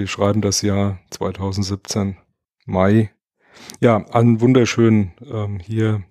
[0.00, 2.16] Wir schreiben das Jahr 2017,
[2.64, 3.10] Mai.
[3.82, 6.04] Ja, einen wunderschönen ähm, hier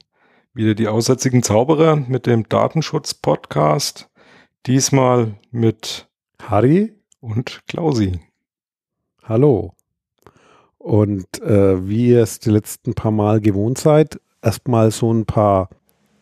[0.54, 4.08] wieder die aussätzigen Zauberer mit dem Datenschutz-Podcast.
[4.68, 6.08] Diesmal mit
[6.40, 8.20] Harry und Klausi.
[9.24, 9.74] Hallo.
[10.78, 15.70] Und äh, wie ihr es die letzten paar Mal gewohnt seid, erstmal so ein paar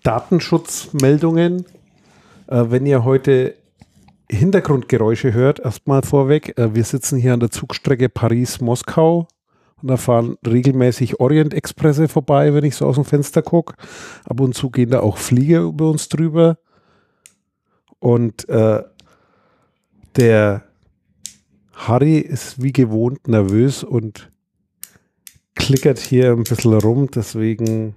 [0.03, 1.65] Datenschutzmeldungen.
[2.47, 3.55] Äh, wenn ihr heute
[4.29, 6.57] Hintergrundgeräusche hört, erstmal vorweg.
[6.57, 9.27] Äh, wir sitzen hier an der Zugstrecke Paris-Moskau
[9.81, 13.75] und da fahren regelmäßig Orient-Expresse vorbei, wenn ich so aus dem Fenster gucke.
[14.25, 16.57] Ab und zu gehen da auch Flieger über uns drüber.
[17.99, 18.83] Und äh,
[20.15, 20.63] der
[21.73, 24.31] Harry ist wie gewohnt nervös und
[25.55, 27.09] klickert hier ein bisschen rum.
[27.13, 27.95] Deswegen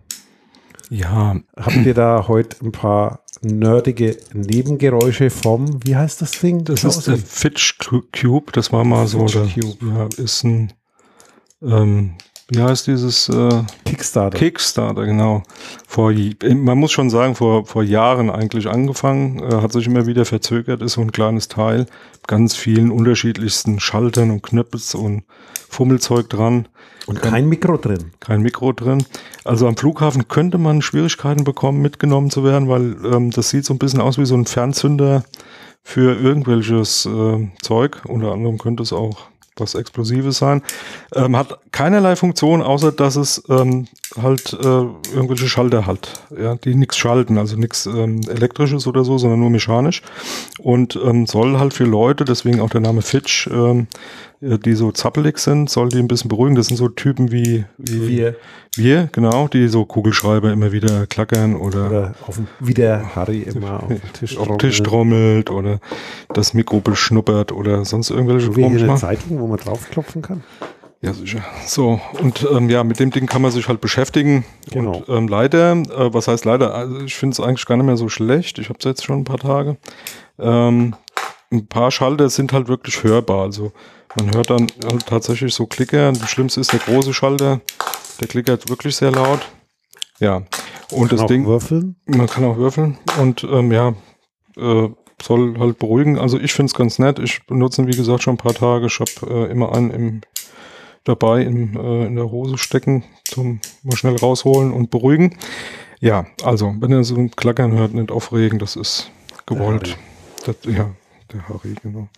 [0.91, 1.37] ja.
[1.57, 6.65] habt ihr da heute ein paar nerdige Nebengeräusche vom, wie heißt das Ding?
[6.65, 8.53] Das, das ist der Fitch Cube.
[8.53, 10.73] Das war mal so, der, ja, ist ein
[11.63, 12.15] ähm,
[12.51, 14.37] wie heißt dieses äh, Kickstarter?
[14.37, 15.43] Kickstarter, genau.
[15.87, 16.13] Vor,
[16.43, 20.83] man muss schon sagen, vor, vor Jahren eigentlich angefangen, äh, hat sich immer wieder verzögert,
[20.83, 21.87] ist so ein kleines Teil,
[22.27, 25.23] ganz vielen unterschiedlichsten Schaltern und Knöpfels und
[25.69, 26.67] Fummelzeug dran.
[27.07, 28.13] Und kein Mikro drin.
[28.21, 29.05] Kein Mikro drin.
[29.45, 33.75] Also am Flughafen könnte man Schwierigkeiten bekommen, mitgenommen zu werden, weil ähm, das sieht so
[33.75, 35.25] ein bisschen aus wie so ein Fernzünder
[35.83, 38.03] für irgendwelches äh, Zeug.
[38.07, 40.63] Unter anderem könnte es auch was Explosives sein.
[41.15, 43.87] Ähm, hat keinerlei Funktion, außer dass es ähm,
[44.21, 49.19] halt äh, irgendwelche Schalter hat, ja, die nichts schalten, also nichts ähm, elektrisches oder so,
[49.19, 50.03] sondern nur mechanisch
[50.59, 53.87] und ähm, soll halt für Leute, deswegen auch der Name Fitch, ähm,
[54.41, 56.55] die so zappelig sind, soll die ein bisschen beruhigen.
[56.55, 58.37] Das sind so Typen wie, wie wir.
[58.75, 63.41] wir, genau, die so Kugelschreiber immer wieder klackern oder, oder auf dem, wie der Harry
[63.43, 64.61] immer auf dem Tisch trommelt.
[64.61, 65.81] Tisch trommelt oder
[66.33, 70.43] das Mikro beschnuppert oder sonst irgendwelche Wie eine Zeitung, wo man draufklopfen kann.
[71.03, 71.43] Ja, sicher.
[71.67, 74.45] So, und ähm, ja, mit dem Ding kann man sich halt beschäftigen.
[74.71, 74.99] Genau.
[74.99, 76.75] Und ähm, leider, äh, was heißt leider?
[76.75, 78.59] Also ich finde es eigentlich gar nicht mehr so schlecht.
[78.59, 79.79] Ich habe es jetzt schon ein paar Tage.
[80.39, 80.95] Ähm,
[81.51, 83.43] ein paar Schalter sind halt wirklich hörbar.
[83.43, 83.73] Also
[84.17, 86.13] man hört dann halt tatsächlich so Klicker.
[86.13, 87.61] Das Schlimmste ist der große Schalter.
[88.21, 89.41] Der klickert wirklich sehr laut.
[90.19, 90.43] Ja.
[90.91, 91.47] Und das Ding.
[91.47, 91.97] Würfeln?
[92.07, 92.99] Man kann auch würfeln.
[93.19, 93.95] Und ähm, ja,
[94.57, 94.89] äh,
[95.23, 96.19] soll halt beruhigen.
[96.19, 97.19] Also ich finde es ganz nett.
[97.19, 98.87] Ich benutze ihn, wie gesagt, schon ein paar Tage.
[98.87, 100.21] Ich habe äh, immer einen im
[101.05, 105.37] dabei in, äh, in der Hose stecken, zum mal schnell rausholen und beruhigen.
[106.01, 109.11] Ja, also, wenn ihr so ein Klackern hört, nicht aufregen, das ist
[109.47, 109.97] gewollt.
[110.47, 110.91] Das, ja,
[111.33, 112.09] der Harry, genau.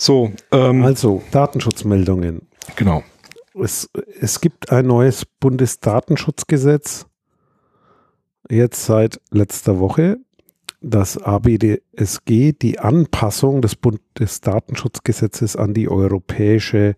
[0.00, 2.48] So, ähm, also, Datenschutzmeldungen.
[2.74, 3.04] Genau.
[3.52, 7.04] Es, es gibt ein neues Bundesdatenschutzgesetz,
[8.48, 10.16] jetzt seit letzter Woche.
[10.80, 16.96] Das ABDSG, die Anpassung des Bundesdatenschutzgesetzes an die europäische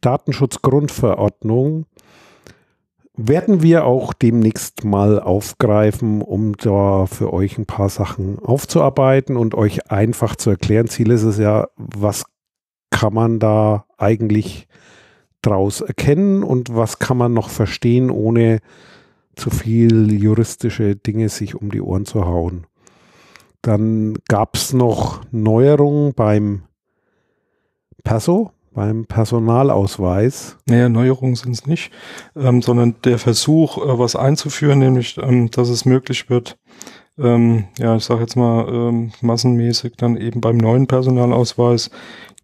[0.00, 1.86] Datenschutzgrundverordnung
[3.16, 9.54] werden wir auch demnächst mal aufgreifen, um da für euch ein paar Sachen aufzuarbeiten und
[9.54, 10.88] euch einfach zu erklären.
[10.88, 12.24] Ziel ist es ja, was
[12.90, 14.68] kann man da eigentlich
[15.42, 18.60] draus erkennen und was kann man noch verstehen, ohne
[19.36, 22.66] zu viel juristische Dinge sich um die Ohren zu hauen.
[23.62, 26.62] Dann gab es noch Neuerungen beim
[28.02, 30.56] Perso, beim Personalausweis.
[30.66, 31.92] Naja, Neuerungen sind es nicht,
[32.36, 36.56] ähm, sondern der Versuch, äh, was einzuführen, nämlich, ähm, dass es möglich wird,
[37.18, 41.90] ähm, ja, ich sage jetzt mal ähm, massenmäßig dann eben beim neuen Personalausweis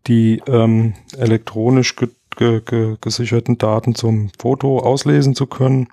[0.06, 1.96] die ähm, elektronisch
[2.36, 5.88] ge ge ge gesicherten Daten zum Foto auslesen zu können.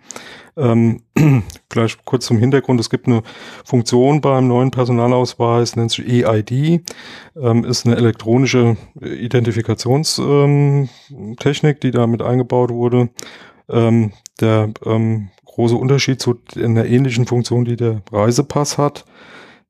[0.55, 1.01] Ähm,
[1.69, 2.79] gleich kurz zum Hintergrund.
[2.79, 3.23] Es gibt eine
[3.65, 6.81] Funktion beim neuen Personalausweis, nennt sich EID,
[7.35, 13.09] ähm, ist eine elektronische Identifikationstechnik, die da mit eingebaut wurde.
[13.69, 19.05] Ähm, der ähm, große Unterschied zu einer ähnlichen Funktion, die der Reisepass hat,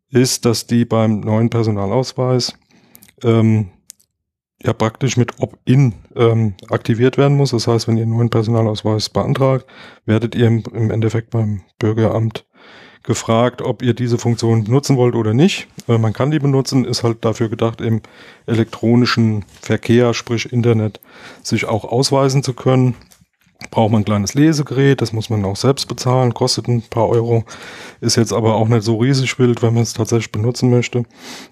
[0.10, 2.54] ist, dass die beim neuen Personalausweis
[3.24, 3.70] ähm,
[4.64, 7.52] ja praktisch mit Opt-in ähm, aktiviert werden muss.
[7.52, 9.66] Das heißt, wenn ihr einen neuen Personalausweis beantragt,
[10.06, 12.46] werdet ihr im, im Endeffekt beim Bürgeramt
[13.04, 15.68] gefragt, ob ihr diese Funktion benutzen wollt oder nicht.
[15.88, 18.02] Äh, man kann die benutzen, ist halt dafür gedacht, im
[18.46, 21.02] elektronischen Verkehr, sprich Internet,
[21.44, 22.96] sich auch ausweisen zu können
[23.72, 27.44] braucht man ein kleines Lesegerät, das muss man auch selbst bezahlen, kostet ein paar Euro,
[28.02, 31.04] ist jetzt aber auch nicht so riesig wild, wenn man es tatsächlich benutzen möchte.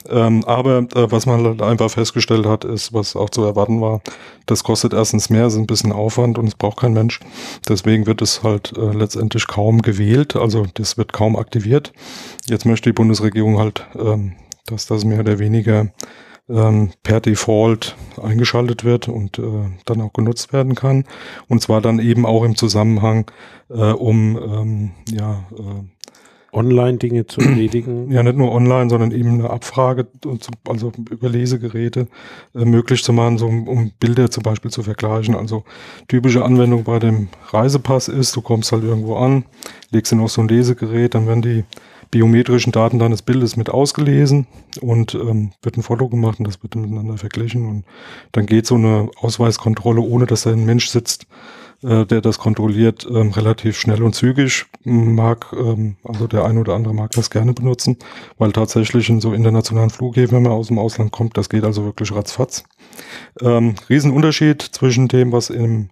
[0.09, 4.01] Ähm, aber äh, was man halt einfach festgestellt hat, ist, was auch zu erwarten war,
[4.45, 7.19] das kostet erstens mehr, ist ein bisschen Aufwand und es braucht kein Mensch.
[7.67, 11.93] Deswegen wird es halt äh, letztendlich kaum gewählt, also das wird kaum aktiviert.
[12.47, 14.33] Jetzt möchte die Bundesregierung halt, ähm,
[14.65, 15.87] dass das mehr oder weniger
[16.49, 21.05] ähm, per Default eingeschaltet wird und äh, dann auch genutzt werden kann.
[21.47, 23.29] Und zwar dann eben auch im Zusammenhang,
[23.69, 25.83] äh, um ähm, ja, äh,
[26.53, 28.11] Online-Dinge zu erledigen.
[28.11, 30.07] Ja, nicht nur online, sondern eben eine Abfrage,
[30.67, 32.07] also über Lesegeräte
[32.53, 35.35] äh, möglich zu machen, so um, um, Bilder zum Beispiel zu vergleichen.
[35.35, 35.63] Also
[36.09, 39.45] typische Anwendung bei dem Reisepass ist, du kommst halt irgendwo an,
[39.91, 41.63] legst ihn auf so ein Lesegerät, dann werden die
[42.11, 44.45] biometrischen Daten deines Bildes mit ausgelesen
[44.81, 47.85] und ähm, wird ein Foto gemacht und das wird miteinander verglichen und
[48.33, 51.25] dann geht so eine Ausweiskontrolle, ohne dass da ein Mensch sitzt,
[51.83, 54.65] äh, der das kontrolliert, ähm, relativ schnell und zügig.
[54.83, 57.97] Mag, ähm, also der eine oder andere mag das gerne benutzen,
[58.37, 61.85] weil tatsächlich in so internationalen Flughäfen, wenn man aus dem Ausland kommt, das geht also
[61.85, 62.63] wirklich ratzfatz.
[63.39, 65.89] Ähm, Riesenunterschied zwischen dem, was im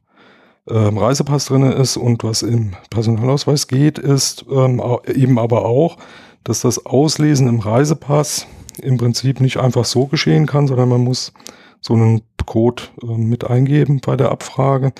[0.69, 4.81] ähm, Reisepass drin ist und was im Personalausweis geht, ist ähm,
[5.13, 5.97] eben aber auch,
[6.43, 8.47] dass das Auslesen im Reisepass
[8.81, 11.33] im Prinzip nicht einfach so geschehen kann, sondern man muss
[11.81, 14.91] so einen Code äh, mit eingeben bei der Abfrage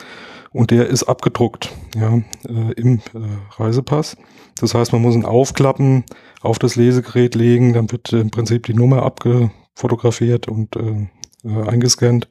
[0.51, 2.17] und der ist abgedruckt ja,
[2.47, 4.17] äh, im äh, Reisepass.
[4.59, 6.03] Das heißt, man muss ihn aufklappen,
[6.41, 11.07] auf das Lesegerät legen, dann wird im Prinzip die Nummer abgefotografiert und äh,
[11.45, 12.27] äh, eingescannt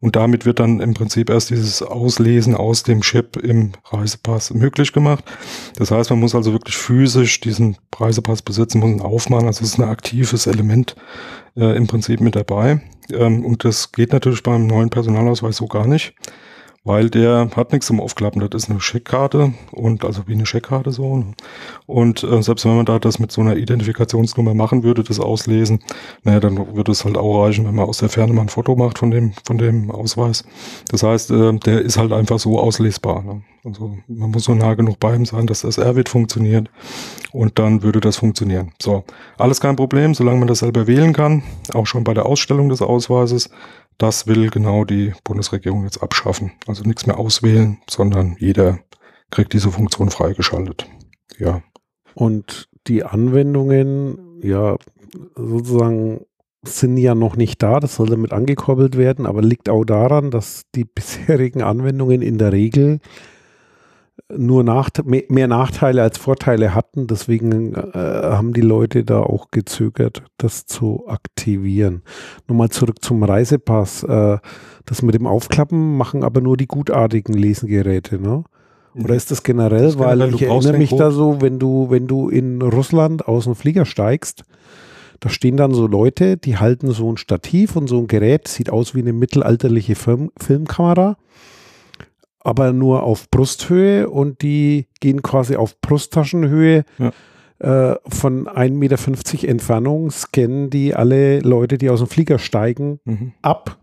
[0.00, 4.92] und damit wird dann im Prinzip erst dieses Auslesen aus dem Chip im Reisepass möglich
[4.92, 5.24] gemacht.
[5.76, 9.46] Das heißt, man muss also wirklich physisch diesen Reisepass besitzen, muss ihn aufmachen.
[9.46, 10.94] Also es ist ein aktives Element
[11.56, 12.80] äh, im Prinzip mit dabei.
[13.10, 16.14] Ähm, und das geht natürlich beim neuen Personalausweis so gar nicht
[16.88, 18.40] weil der hat nichts zum Aufklappen.
[18.40, 21.18] Das ist eine Scheckkarte und also wie eine Scheckkarte so.
[21.18, 21.34] Ne?
[21.86, 25.80] Und äh, selbst wenn man da das mit so einer Identifikationsnummer machen würde, das auslesen,
[26.24, 28.74] naja, dann würde es halt auch reichen, wenn man aus der Ferne mal ein Foto
[28.74, 30.44] macht von dem, von dem Ausweis.
[30.90, 33.22] Das heißt, äh, der ist halt einfach so auslesbar.
[33.22, 33.42] Ne?
[33.64, 36.70] Also man muss so nah genug bei ihm sein, dass das RWIT funktioniert
[37.32, 38.72] und dann würde das funktionieren.
[38.80, 39.04] So,
[39.36, 41.42] alles kein Problem, solange man das selber wählen kann,
[41.74, 43.50] auch schon bei der Ausstellung des Ausweises.
[43.98, 46.52] Das will genau die Bundesregierung jetzt abschaffen.
[46.66, 48.78] Also nichts mehr auswählen, sondern jeder
[49.30, 50.86] kriegt diese Funktion freigeschaltet.
[51.38, 51.62] Ja.
[52.14, 54.76] Und die Anwendungen, ja,
[55.34, 56.20] sozusagen
[56.62, 60.62] sind ja noch nicht da, das soll damit angekoppelt werden, aber liegt auch daran, dass
[60.74, 63.00] die bisherigen Anwendungen in der Regel
[64.36, 67.06] nur Nacht mehr Nachteile als Vorteile hatten.
[67.06, 72.02] Deswegen äh, haben die Leute da auch gezögert, das zu aktivieren.
[72.46, 74.02] Nochmal zurück zum Reisepass.
[74.02, 74.38] Äh,
[74.84, 78.44] das mit dem Aufklappen machen aber nur die gutartigen Lesengeräte, ne?
[78.94, 79.84] Oder ist das generell?
[79.84, 83.44] Das Weil generell, ich erinnere mich da so, wenn du, wenn du in Russland aus
[83.44, 84.44] dem Flieger steigst,
[85.20, 88.70] da stehen dann so Leute, die halten so ein Stativ und so ein Gerät, sieht
[88.70, 91.16] aus wie eine mittelalterliche Film Filmkamera
[92.40, 96.84] aber nur auf Brusthöhe und die gehen quasi auf Brusttaschenhöhe.
[96.98, 97.12] Ja.
[97.60, 103.32] Äh, von 1,50 Meter Entfernung scannen die alle Leute, die aus dem Flieger steigen, mhm.
[103.42, 103.78] ab.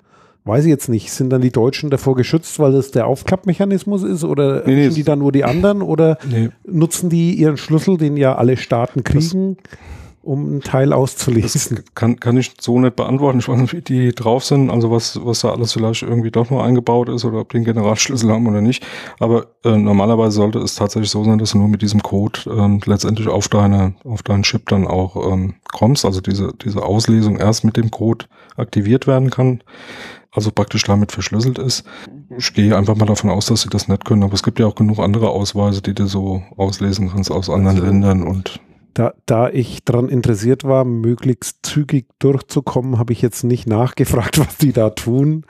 [0.46, 1.12] Weiß ich jetzt nicht.
[1.12, 4.24] Sind dann die Deutschen davor geschützt, weil das der Aufklappmechanismus ist?
[4.24, 5.82] Oder nee, nee, die dann nur die anderen?
[5.82, 6.50] Oder nee.
[6.66, 9.58] nutzen die ihren Schlüssel, den ja alle Staaten kriegen?
[9.58, 11.78] Das um einen Teil auszulesen.
[11.78, 13.40] Das kann, kann ich so nicht beantworten.
[13.40, 16.50] Ich weiß nicht, wie die drauf sind, also was, was da alles vielleicht irgendwie doch
[16.50, 18.86] nur eingebaut ist oder ob die einen Generalschlüssel haben oder nicht.
[19.20, 22.82] Aber äh, normalerweise sollte es tatsächlich so sein, dass du nur mit diesem Code ähm,
[22.86, 26.06] letztendlich auf deine, auf deinen Chip dann auch ähm, kommst.
[26.06, 28.26] Also diese, diese Auslesung erst mit dem Code
[28.58, 29.62] aktiviert werden kann.
[30.32, 31.86] Also praktisch damit verschlüsselt ist.
[32.38, 34.24] Ich gehe einfach mal davon aus, dass sie das nicht können.
[34.24, 37.78] Aber es gibt ja auch genug andere Ausweise, die du so auslesen kannst aus anderen
[37.78, 38.60] also, Ländern und
[38.96, 44.58] da, da ich daran interessiert war, möglichst zügig durchzukommen, habe ich jetzt nicht nachgefragt, was
[44.58, 45.46] die da tun,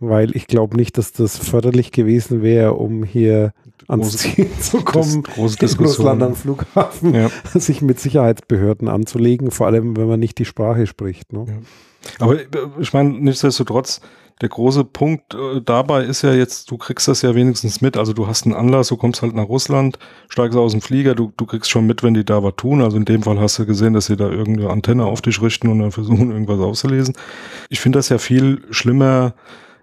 [0.00, 3.54] weil ich glaube nicht, dass das förderlich gewesen wäre, um hier
[3.86, 7.30] ans große, Ziel zu kommen, in Russland am Flughafen, ja.
[7.54, 11.32] sich mit Sicherheitsbehörden anzulegen, vor allem wenn man nicht die Sprache spricht.
[11.32, 11.46] Ne?
[11.48, 11.54] Ja.
[12.18, 12.46] Aber äh,
[12.78, 14.00] ich meine, nichtsdestotrotz,
[14.40, 17.96] der große Punkt äh, dabei ist ja jetzt, du kriegst das ja wenigstens mit.
[17.96, 21.32] Also du hast einen Anlass, du kommst halt nach Russland, steigst aus dem Flieger, du,
[21.36, 22.82] du kriegst schon mit, wenn die da was tun.
[22.82, 25.68] Also in dem Fall hast du gesehen, dass sie da irgendeine Antenne auf dich richten
[25.68, 27.16] und dann versuchen, irgendwas auszulesen.
[27.68, 29.34] Ich finde das ja viel schlimmer,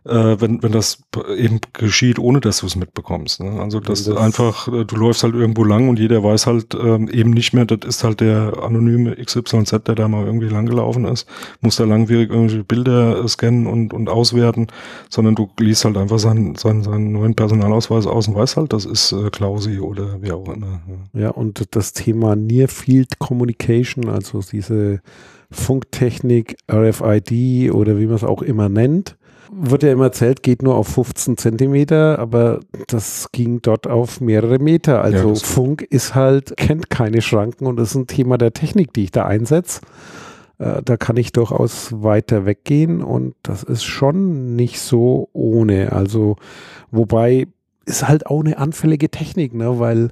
[0.06, 1.00] äh, wenn, wenn das
[1.36, 3.42] eben geschieht, ohne dass du es mitbekommst.
[3.42, 3.60] Ne?
[3.60, 7.10] Also dass das einfach, äh, du läufst halt irgendwo lang und jeder weiß halt ähm,
[7.10, 11.28] eben nicht mehr, das ist halt der anonyme XYZ, der da mal irgendwie langgelaufen ist,
[11.62, 14.68] muss da langwierig irgendwelche Bilder scannen und, und auswerten,
[15.10, 18.86] sondern du liest halt einfach seinen, seinen, seinen neuen Personalausweis aus und weißt halt, das
[18.86, 20.82] ist äh, Klausi oder wie auch immer.
[21.14, 21.22] Ja.
[21.22, 25.02] ja, und das Thema Near Field Communication, also diese
[25.50, 29.18] Funktechnik, RFID oder wie man es auch immer nennt,
[29.52, 34.60] wird ja immer erzählt, geht nur auf 15 Zentimeter, aber das ging dort auf mehrere
[34.60, 35.02] Meter.
[35.02, 38.94] Also ja, Funk ist halt, kennt keine Schranken und das ist ein Thema der Technik,
[38.94, 39.82] die ich da einsetze.
[40.58, 45.92] Äh, da kann ich durchaus weiter weggehen und das ist schon nicht so ohne.
[45.92, 46.38] Also,
[46.92, 47.48] wobei
[47.86, 49.80] ist halt auch eine anfällige Technik, ne?
[49.80, 50.10] weil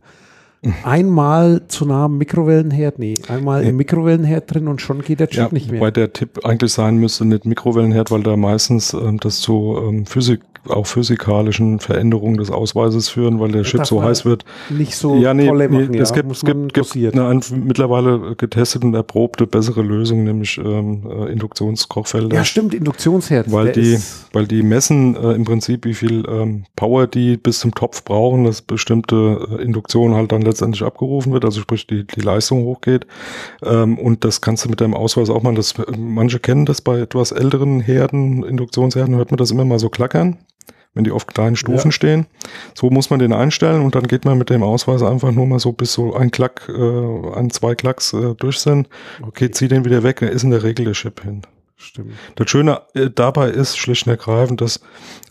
[0.84, 5.38] einmal zu nah am Mikrowellenherd, nee, einmal im Mikrowellenherd drin und schon geht der Chip
[5.40, 5.82] ja, nicht mehr.
[5.82, 10.06] Wobei der Tipp eigentlich sein müsste, nicht Mikrowellenherd, weil da meistens ähm, das zu ähm,
[10.06, 14.46] Physik auch physikalischen Veränderungen des Ausweises führen, weil der Chip so heiß wird.
[14.70, 17.42] Nicht so ja, nee, tolle machen, nee, ja, es gibt, es gibt, gibt eine, eine,
[17.52, 22.36] mittlerweile getestete und erprobte bessere Lösung, nämlich ähm, äh, Induktionskochfelder.
[22.36, 23.52] Ja, stimmt, Induktionsherd.
[23.52, 24.00] Weil die,
[24.32, 28.46] weil die messen äh, im Prinzip, wie viel ähm, Power die bis zum Topf brauchen,
[28.46, 33.06] dass bestimmte äh, Induktion halt dann letztendlich abgerufen wird, also sprich die, die Leistung hochgeht.
[33.64, 37.00] Ähm, und das kannst du mit deinem Ausweis auch mal, das, manche kennen das bei
[37.00, 40.38] etwas älteren Herden, Induktionsherden, hört man das immer mal so klackern
[40.96, 41.92] wenn die auf kleinen Stufen ja.
[41.92, 42.28] stehen.
[42.76, 45.60] So muss man den einstellen und dann geht man mit dem Ausweis einfach nur mal
[45.60, 48.88] so bis so ein Klack, äh, ein, zwei Klacks äh, durch sind.
[49.26, 51.42] Okay, zieh den wieder weg, da ist in der Regel der Chip hin.
[51.84, 52.14] Stimmt.
[52.36, 54.80] Das Schöne äh, dabei ist schlicht und ergreifend, dass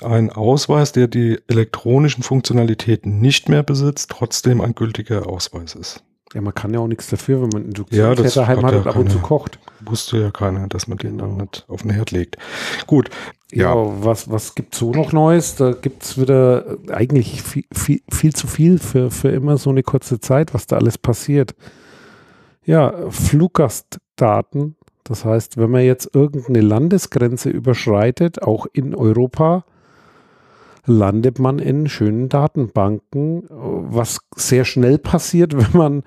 [0.04, 6.04] ein Ausweis, der die elektronischen Funktionalitäten nicht mehr besitzt, trotzdem ein gültiger Ausweis ist.
[6.34, 8.96] Ja, man kann ja auch nichts dafür, wenn man Induktionsherd ja, daheim hat und ab
[8.96, 9.58] und zu kocht.
[9.80, 12.38] Wusste ja keiner, dass man den dann nicht auf den Herd legt.
[12.86, 13.10] Gut.
[13.50, 15.56] Ja, ja was, was gibt's so noch Neues?
[15.56, 20.20] Da gibt's wieder eigentlich viel, viel, viel zu viel für, für immer so eine kurze
[20.20, 21.54] Zeit, was da alles passiert.
[22.64, 24.76] Ja, Fluggastdaten.
[25.04, 29.64] Das heißt, wenn man jetzt irgendeine Landesgrenze überschreitet, auch in Europa,
[30.86, 36.02] landet man in schönen Datenbanken, was sehr schnell passiert, wenn man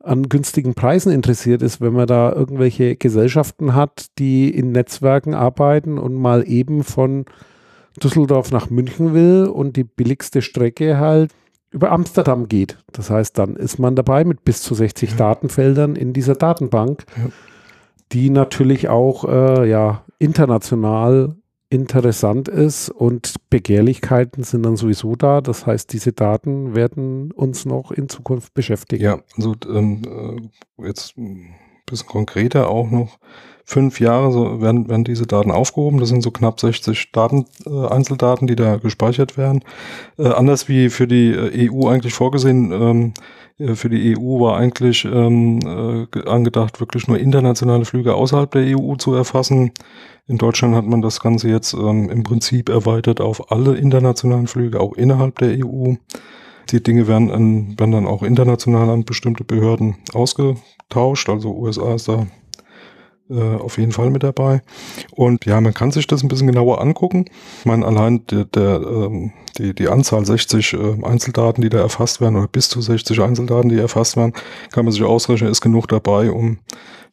[0.00, 5.96] an günstigen Preisen interessiert ist, wenn man da irgendwelche Gesellschaften hat, die in Netzwerken arbeiten
[5.96, 7.24] und mal eben von
[8.02, 11.30] Düsseldorf nach München will und die billigste Strecke halt
[11.70, 12.78] über Amsterdam geht.
[12.90, 15.16] Das heißt, dann ist man dabei mit bis zu 60 ja.
[15.16, 17.30] Datenfeldern in dieser Datenbank, ja.
[18.12, 21.36] Die natürlich auch äh, ja, international
[21.72, 25.40] interessant ist und Begehrlichkeiten sind dann sowieso da.
[25.40, 29.02] Das heißt, diese Daten werden uns noch in Zukunft beschäftigen.
[29.02, 31.54] Ja, also ähm, äh, jetzt ein
[31.86, 33.18] bisschen konkreter auch noch.
[33.64, 35.98] Fünf Jahre so werden, werden diese Daten aufgehoben.
[35.98, 39.64] Das sind so knapp 60 Daten, äh, Einzeldaten, die da gespeichert werden.
[40.18, 43.20] Äh, anders wie für die äh, EU eigentlich vorgesehen, ähm, äh,
[43.74, 48.96] für die EU war eigentlich ähm, äh, angedacht, wirklich nur internationale Flüge außerhalb der EU
[48.96, 49.72] zu erfassen.
[50.26, 54.80] In Deutschland hat man das Ganze jetzt ähm, im Prinzip erweitert auf alle internationalen Flüge,
[54.80, 55.94] auch innerhalb der EU.
[56.70, 61.28] Die Dinge werden, an, werden dann auch international an bestimmte Behörden ausgetauscht.
[61.28, 62.26] Also USA ist da
[63.32, 64.62] äh, auf jeden Fall mit dabei.
[65.10, 67.24] Und ja, man kann sich das ein bisschen genauer angucken.
[67.60, 72.20] Ich meine, allein der, der, ähm, die, die Anzahl 60 äh, Einzeldaten, die da erfasst
[72.20, 74.32] werden, oder bis zu 60 Einzeldaten, die erfasst werden,
[74.72, 76.58] kann man sich ausrechnen, ist genug dabei, um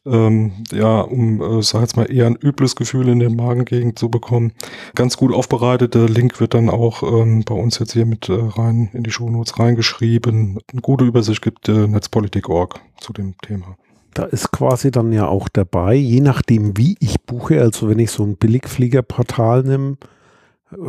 [0.06, 4.10] ähm, ja, um, äh, sag jetzt mal, eher ein übles Gefühl in der Magengegend zu
[4.10, 4.54] bekommen.
[4.96, 5.94] Ganz gut aufbereitet.
[5.94, 9.12] Der Link wird dann auch ähm, bei uns jetzt hier mit äh, rein in die
[9.12, 10.60] Shownotes reingeschrieben.
[10.72, 13.78] Eine gute Übersicht gibt äh, Netzpolitik.org zu dem Thema.
[14.20, 18.12] Da ist quasi dann ja auch dabei, je nachdem, wie ich buche, also wenn ich
[18.12, 19.96] so ein Billigfliegerportal nehme,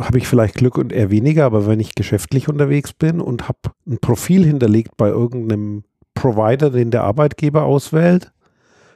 [0.01, 3.59] habe ich vielleicht Glück und eher weniger, aber wenn ich geschäftlich unterwegs bin und habe
[3.87, 8.33] ein Profil hinterlegt bei irgendeinem Provider, den der Arbeitgeber auswählt,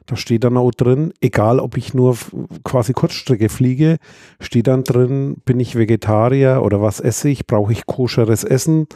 [0.05, 2.17] da steht dann auch drin, egal ob ich nur
[2.65, 3.99] quasi Kurzstrecke fliege,
[4.41, 8.87] steht dann drin, bin ich Vegetarier oder was esse ich, brauche ich koscheres Essen,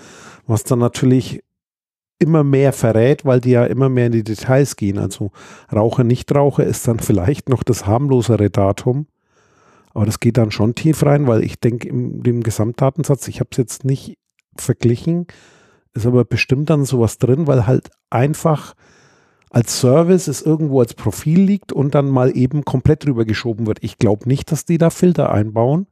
[0.47, 1.43] was dann natürlich
[2.19, 4.97] immer mehr verrät, weil die ja immer mehr in die Details gehen.
[4.97, 5.31] Also
[5.73, 9.07] Raucher, Nichtraucher ist dann vielleicht noch das harmlosere Datum.
[9.93, 13.49] Aber das geht dann schon tief rein, weil ich denke, im dem Gesamtdatensatz, ich habe
[13.51, 14.17] es jetzt nicht
[14.55, 15.25] verglichen,
[15.93, 18.75] ist aber bestimmt dann sowas drin, weil halt einfach
[19.49, 23.79] als Service es irgendwo als Profil liegt und dann mal eben komplett drüber geschoben wird.
[23.81, 25.87] Ich glaube nicht, dass die da Filter einbauen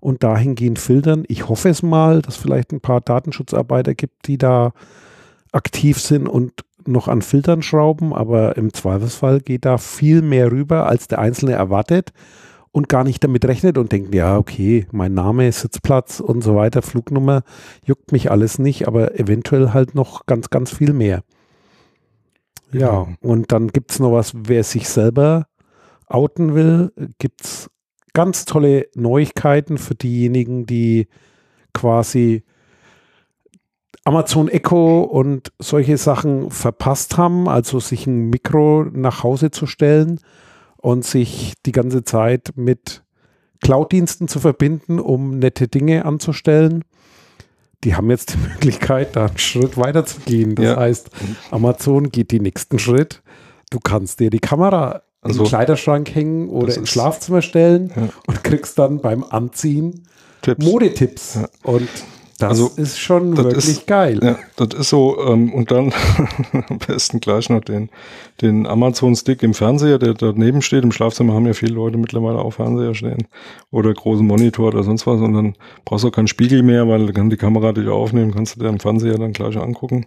[0.00, 1.24] und dahingehend filtern.
[1.28, 4.72] Ich hoffe es mal, dass vielleicht ein paar Datenschutzarbeiter gibt, die da
[5.52, 6.52] aktiv sind und
[6.86, 11.52] noch an Filtern schrauben, aber im Zweifelsfall geht da viel mehr rüber, als der Einzelne
[11.52, 12.12] erwartet
[12.72, 16.82] und gar nicht damit rechnet und denkt, ja, okay, mein Name, Sitzplatz und so weiter,
[16.82, 17.42] Flugnummer,
[17.84, 21.22] juckt mich alles nicht, aber eventuell halt noch ganz, ganz viel mehr.
[22.72, 25.46] Ja, und dann gibt es noch was, wer sich selber
[26.06, 27.70] outen will, gibt es
[28.14, 31.08] ganz tolle Neuigkeiten für diejenigen, die
[31.74, 32.44] quasi
[34.04, 40.20] Amazon Echo und solche Sachen verpasst haben, also sich ein Mikro nach Hause zu stellen
[40.76, 43.04] und sich die ganze Zeit mit
[43.60, 46.84] Cloud-Diensten zu verbinden, um nette Dinge anzustellen
[47.84, 50.54] die haben jetzt die Möglichkeit, da einen Schritt weiter zu gehen.
[50.54, 50.76] Das ja.
[50.76, 51.10] heißt,
[51.50, 53.22] Amazon geht den nächsten Schritt.
[53.70, 58.08] Du kannst dir die Kamera also, den Kleiderschrank hängen oder ins Schlafzimmer stellen ja.
[58.26, 60.06] und kriegst dann beim Anziehen
[60.42, 60.64] Tipps.
[60.64, 61.34] Modetipps.
[61.36, 61.48] Ja.
[61.62, 61.88] Und
[62.42, 64.18] das also, ist schon wirklich ist, geil.
[64.22, 65.16] Ja, das ist so.
[65.26, 65.92] Ähm, und dann
[66.68, 67.88] am besten gleich noch den,
[68.40, 70.82] den Amazon-Stick im Fernseher, der daneben steht.
[70.82, 73.28] Im Schlafzimmer haben ja viele Leute mittlerweile auch Fernseher stehen
[73.70, 75.20] oder großen Monitor oder sonst was.
[75.20, 78.32] Und dann brauchst du auch keinen Spiegel mehr, weil dann kann die Kamera dich aufnehmen,
[78.34, 80.06] kannst du dir im Fernseher dann gleich angucken.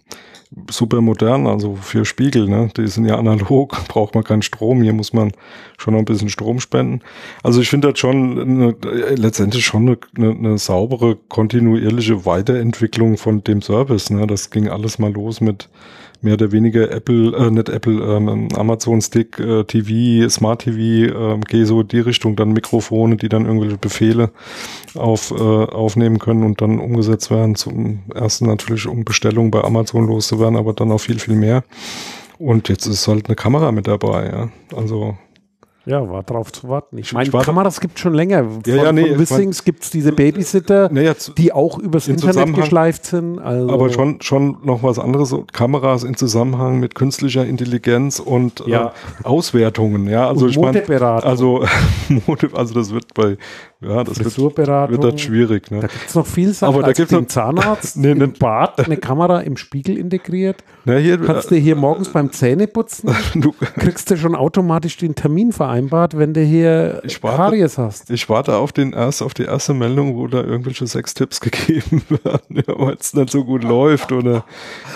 [0.70, 2.70] Super modern, also für Spiegel, ne?
[2.77, 4.82] Die sind ja analog, braucht man keinen Strom.
[4.84, 5.32] Hier muss man
[5.77, 7.01] schon noch ein bisschen Strom spenden.
[7.44, 8.75] Also ich finde das schon eine,
[9.15, 14.10] letztendlich schon eine, eine, eine saubere, kontinuierliche Weiterentwicklung von dem Service.
[14.10, 14.27] Ne?
[14.27, 15.70] Das ging alles mal los mit
[16.22, 21.39] mehr oder weniger Apple, äh, nicht Apple, ähm, Amazon Stick, äh, TV, Smart TV, äh,
[21.48, 24.32] gehe so die Richtung, dann Mikrofone, die dann irgendwelche Befehle
[24.96, 27.55] auf, äh, aufnehmen können und dann umgesetzt werden.
[27.55, 31.63] Zum ersten natürlich, um Bestellungen bei Amazon loszuwerden, aber dann auch viel, viel mehr.
[32.38, 34.50] Und jetzt ist halt eine Kamera mit dabei, ja.
[34.75, 35.17] Also
[35.86, 36.98] ja, war drauf zu warten.
[36.98, 38.44] Ich meine, Kameras gibt es schon länger.
[38.44, 42.08] Von, ja, ja, nee, von Wissings gibt es diese Babysitter, nee, jetzt, die auch übers
[42.08, 43.39] Internet geschleift sind.
[43.39, 45.36] Also aber schon, schon noch was anderes.
[45.54, 48.88] Kameras in Zusammenhang mit künstlicher Intelligenz und ja.
[48.88, 50.08] äh, Auswertungen.
[50.08, 50.84] Ja, also und ich meine,
[51.24, 51.63] also,
[52.54, 53.38] also das wird bei
[53.82, 55.70] ja, das wird, wird das schwierig.
[55.70, 55.82] Ne?
[55.82, 56.74] Da gibt es noch viel Sachen.
[56.74, 60.63] Aber da gibt es einen Zahnarzt nee, im Bad, eine Kamera im Spiegel integriert.
[60.86, 65.51] Na, hier, Kannst du hier morgens beim Zähneputzen, du kriegst du schon automatisch den Termin
[65.51, 68.10] vereinbart, wenn du hier warte, Karies hast.
[68.12, 72.63] Ich warte auf, den erst, auf die erste Meldung, wo da irgendwelche Sextipps gegeben werden,
[72.67, 74.46] ja, weil es nicht so gut läuft oder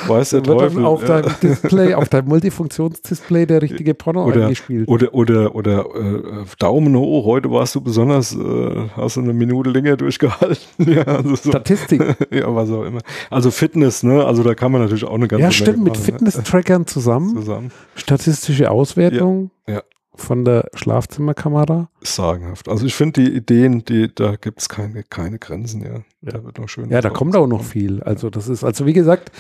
[0.08, 0.86] weiß der Teufel.
[0.86, 4.88] auf deinem Display, auf deinem Multifunktionsdisplay der richtige Porno oder, eingespielt.
[4.88, 9.70] Oder, oder, oder äh, Daumen hoch, heute warst du besonders äh, hast du eine Minute
[9.70, 10.58] länger durchgehalten.
[10.78, 11.50] ja, also so.
[11.50, 12.02] Statistik.
[12.32, 13.02] ja, was auch immer.
[13.30, 14.24] Also Fitness, ne?
[14.26, 16.00] Also da kann man natürlich auch eine ganze Ja, stimmt, mit ne?
[16.00, 17.36] Fitness-Trackern zusammen.
[17.36, 17.72] zusammen.
[17.96, 19.52] Statistische Auswertung.
[19.68, 19.76] Ja.
[19.76, 19.84] ja.
[20.16, 21.90] Von der Schlafzimmerkamera.
[22.02, 22.68] Sagenhaft.
[22.68, 25.94] Also ich finde die Ideen, die, da gibt es keine, keine Grenzen, ja.
[26.22, 26.32] ja.
[26.34, 26.90] Da wird noch schön.
[26.90, 28.04] Ja, da kommt auch noch viel.
[28.04, 29.32] Also das ist, also wie gesagt,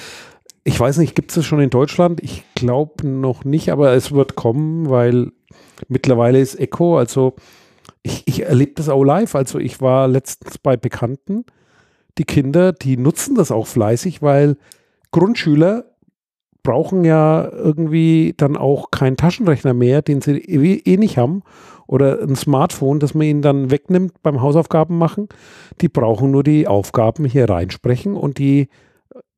[0.63, 2.21] ich weiß nicht, gibt es das schon in Deutschland?
[2.23, 5.31] Ich glaube noch nicht, aber es wird kommen, weil
[5.87, 7.35] mittlerweile ist Echo, also
[8.03, 9.35] ich, ich erlebe das auch live.
[9.35, 11.45] Also ich war letztens bei Bekannten,
[12.17, 14.57] die Kinder, die nutzen das auch fleißig, weil
[15.11, 15.85] Grundschüler
[16.63, 21.43] brauchen ja irgendwie dann auch keinen Taschenrechner mehr, den sie eh, eh nicht haben
[21.87, 25.29] oder ein Smartphone, das man ihnen dann wegnimmt beim Hausaufgaben machen.
[25.81, 28.67] Die brauchen nur die Aufgaben hier reinsprechen und die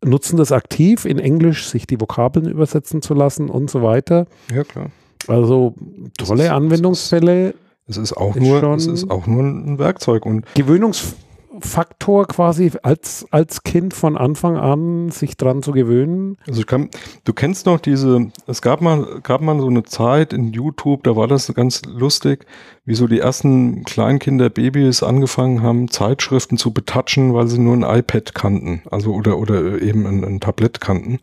[0.04, 4.26] nutzen das aktiv in Englisch, sich die Vokabeln übersetzen zu lassen und so weiter.
[4.54, 4.88] Ja, klar.
[5.28, 5.76] Also
[6.18, 7.54] tolle Anwendungsfälle.
[7.88, 13.26] Es ist auch ist nur, es ist auch nur ein Werkzeug und Gewöhnungsfaktor quasi als,
[13.32, 16.38] als Kind von Anfang an sich dran zu gewöhnen.
[16.48, 16.90] Also kann,
[17.26, 21.16] du kennst noch diese, es gab mal, gab mal so eine Zeit in YouTube, da
[21.16, 22.46] war das ganz lustig,
[22.92, 28.00] wie so die ersten Kleinkinder, Babys angefangen haben, Zeitschriften zu betatschen, weil sie nur ein
[28.00, 31.20] iPad kannten, also oder, oder eben ein, ein Tablet kannten,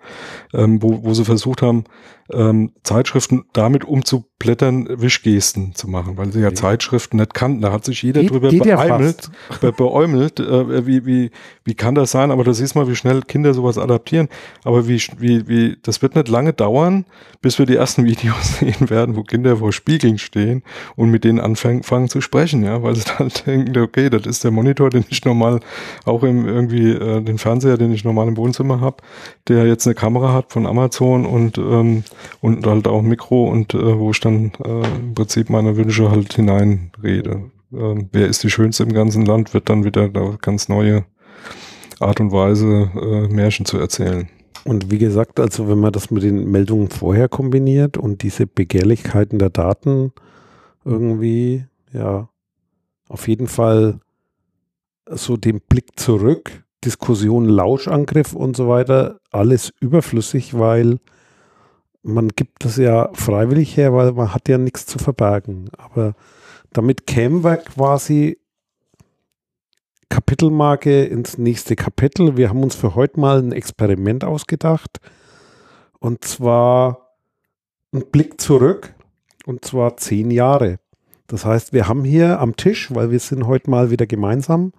[0.54, 1.84] ähm, wo, wo sie versucht haben,
[2.32, 7.62] ähm, Zeitschriften damit umzublättern, Wischgesten zu machen, weil sie ja Zeitschriften nicht kannten.
[7.62, 9.30] Da hat sich jeder geht, drüber geht beäumelt,
[9.62, 11.30] ja beäumelt äh, wie, wie,
[11.64, 12.30] wie kann das sein?
[12.30, 14.28] Aber da siehst mal, wie schnell Kinder sowas adaptieren.
[14.64, 17.06] Aber wie, wie, wie, das wird nicht lange dauern,
[17.40, 20.62] bis wir die ersten Videos sehen werden, wo Kinder vor Spiegeln stehen
[20.96, 21.57] und mit denen anfangen
[22.08, 25.60] zu sprechen, ja, weil sie dann denken, okay, das ist der Monitor, den ich normal
[26.04, 28.98] auch im irgendwie, äh, den Fernseher, den ich normal im Wohnzimmer habe,
[29.48, 32.04] der jetzt eine Kamera hat von Amazon und ähm,
[32.40, 36.32] und halt auch Mikro und äh, wo ich dann äh, im Prinzip meine Wünsche halt
[36.32, 37.50] hineinrede.
[37.72, 41.04] Äh, wer ist die Schönste im ganzen Land, wird dann wieder da ganz neue
[42.00, 44.28] Art und Weise äh, Märchen zu erzählen.
[44.64, 49.38] Und wie gesagt, also wenn man das mit den Meldungen vorher kombiniert und diese Begehrlichkeiten
[49.38, 50.12] der Daten
[50.88, 52.28] irgendwie, ja,
[53.08, 54.00] auf jeden Fall
[55.06, 60.98] so den Blick zurück, Diskussion, Lauschangriff und so weiter, alles überflüssig, weil
[62.02, 65.70] man gibt das ja freiwillig her, weil man hat ja nichts zu verbergen.
[65.76, 66.14] Aber
[66.72, 68.38] damit kämen wir quasi
[70.08, 72.36] Kapitelmarke ins nächste Kapitel.
[72.36, 75.00] Wir haben uns für heute mal ein Experiment ausgedacht.
[75.98, 77.14] Und zwar
[77.92, 78.94] ein Blick zurück.
[79.48, 80.78] Und zwar zehn Jahre.
[81.26, 84.72] Das heißt, wir haben hier am Tisch, weil wir sind heute mal wieder gemeinsam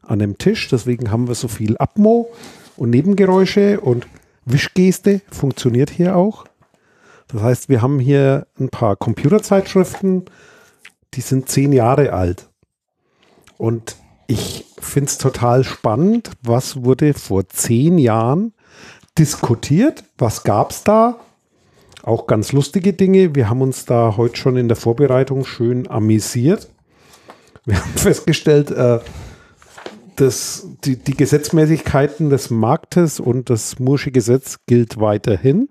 [0.00, 0.66] an dem Tisch.
[0.70, 2.30] Deswegen haben wir so viel Abmo
[2.78, 4.06] und Nebengeräusche und
[4.46, 6.46] Wischgeste funktioniert hier auch.
[7.28, 10.24] Das heißt, wir haben hier ein paar Computerzeitschriften,
[11.12, 12.48] die sind zehn Jahre alt.
[13.58, 18.54] Und ich finde es total spannend, was wurde vor zehn Jahren
[19.18, 21.20] diskutiert, was gab es da
[22.04, 23.34] auch ganz lustige Dinge.
[23.34, 26.68] Wir haben uns da heute schon in der Vorbereitung schön amüsiert.
[27.64, 29.00] Wir haben festgestellt, äh,
[30.16, 35.68] dass die, die Gesetzmäßigkeiten des Marktes und das Mursche Gesetz gilt weiterhin.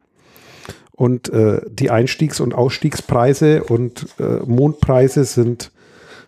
[0.91, 5.71] Und äh, die Einstiegs- und Ausstiegspreise und äh, Mondpreise sind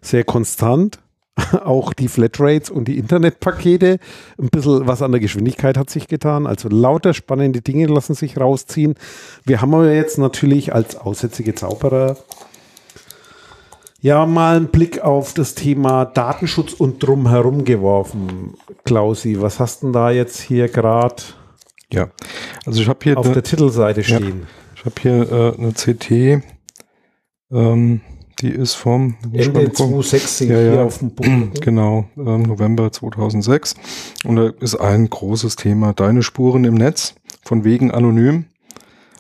[0.02, 1.00] sehr konstant.
[1.64, 4.00] Auch die Flatrates und die Internetpakete.
[4.40, 6.48] Ein bisschen was an der Geschwindigkeit hat sich getan.
[6.48, 8.96] Also lauter spannende Dinge lassen sich rausziehen.
[9.44, 12.18] Wir haben aber jetzt natürlich als aussätzige Zauberer
[14.02, 18.54] ja mal einen Blick auf das Thema Datenschutz und drumherum geworfen.
[18.84, 21.24] Klausi, was hast denn da jetzt hier gerade
[21.92, 22.10] ja,
[22.66, 24.42] also ich habe hier auf ne, der Titelseite stehen?
[24.42, 26.44] Ja, ich habe hier äh, eine CT,
[27.52, 28.02] ähm,
[28.46, 31.52] die ist vom Ende 2016 ja, ja, hier auf dem Boden.
[31.62, 33.74] Genau, ähm, November 2006.
[34.24, 38.46] Und da ist ein großes Thema, deine Spuren im Netz, von wegen anonym.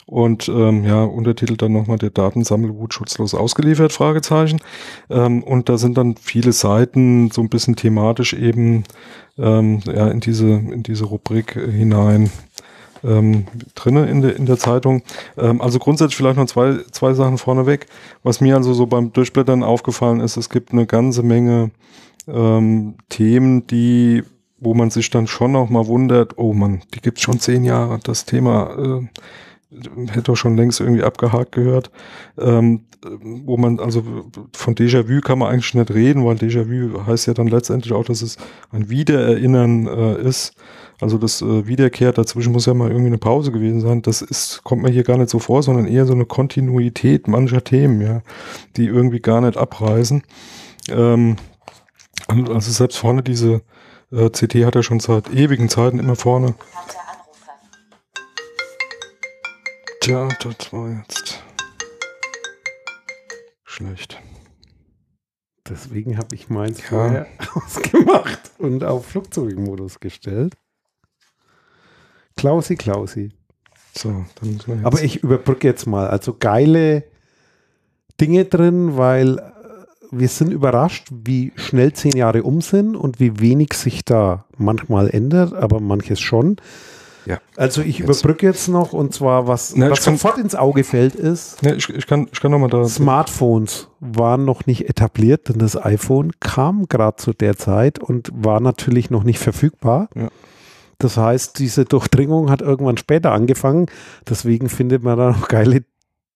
[0.05, 4.59] Und ähm, ja, Untertitel dann nochmal der Datensammelwut schutzlos ausgeliefert, Fragezeichen.
[5.09, 8.83] Ähm, und da sind dann viele Seiten so ein bisschen thematisch eben
[9.39, 12.29] ähm, ja, in diese, in diese Rubrik hinein
[13.05, 15.03] ähm, drinne in der, in der Zeitung.
[15.37, 17.87] Ähm, also grundsätzlich vielleicht noch zwei, zwei Sachen vorneweg.
[18.23, 21.71] Was mir also so beim Durchblättern aufgefallen ist, es gibt eine ganze Menge
[22.27, 24.23] ähm, Themen, die
[24.57, 27.99] wo man sich dann schon auch mal wundert, oh man, die gibt schon zehn Jahre,
[28.01, 29.07] das Thema äh,
[30.07, 31.91] hätte doch schon längst irgendwie abgehakt gehört,
[32.37, 32.85] ähm,
[33.21, 34.03] wo man, also
[34.53, 38.21] von Déjà-vu kann man eigentlich nicht reden, weil Déjà-vu heißt ja dann letztendlich auch, dass
[38.21, 38.37] es
[38.71, 40.55] ein Wiedererinnern äh, ist.
[41.01, 44.01] Also das äh, Wiederkehrt dazwischen muss ja mal irgendwie eine Pause gewesen sein.
[44.01, 47.63] Das ist, kommt mir hier gar nicht so vor, sondern eher so eine Kontinuität mancher
[47.63, 48.21] Themen, ja,
[48.77, 50.23] die irgendwie gar nicht abreißen.
[50.89, 51.35] Ähm,
[52.27, 53.61] also selbst vorne diese
[54.11, 56.55] äh, CT hat er schon seit ewigen Zeiten immer vorne.
[60.01, 61.43] Tja, das war jetzt
[63.63, 64.21] schlecht.
[65.67, 66.85] Deswegen habe ich meins Ja.
[66.89, 70.53] vorher ausgemacht und auf Flugzeugmodus gestellt.
[72.37, 73.31] Klausi, Klausi.
[73.97, 74.85] So, dann müssen wir jetzt.
[74.85, 76.07] Aber ich überbrücke jetzt mal.
[76.07, 77.03] Also geile
[78.19, 79.41] Dinge drin, weil äh,
[80.11, 85.09] wir sind überrascht, wie schnell zehn Jahre um sind und wie wenig sich da manchmal
[85.09, 86.57] ändert, aber manches schon.
[87.25, 87.39] Ja.
[87.55, 88.07] Also ich Jetzt.
[88.07, 91.73] überbrücke jetzt noch und zwar, was, Na, was kann- sofort ins Auge fällt, ist, Ne,
[91.73, 92.85] ich, ich kann, ich kann nochmal da.
[92.87, 98.59] Smartphones waren noch nicht etabliert, denn das iPhone kam gerade zu der Zeit und war
[98.59, 100.07] natürlich noch nicht verfügbar.
[100.13, 100.27] Ja.
[100.97, 103.87] Das heißt, diese Durchdringung hat irgendwann später angefangen.
[104.29, 105.83] Deswegen findet man da noch geile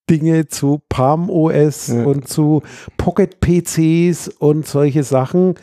[0.09, 2.03] Dinge zu Palm OS Ja.
[2.03, 2.63] und zu
[2.97, 5.55] Pocket PCs und solche Sachen,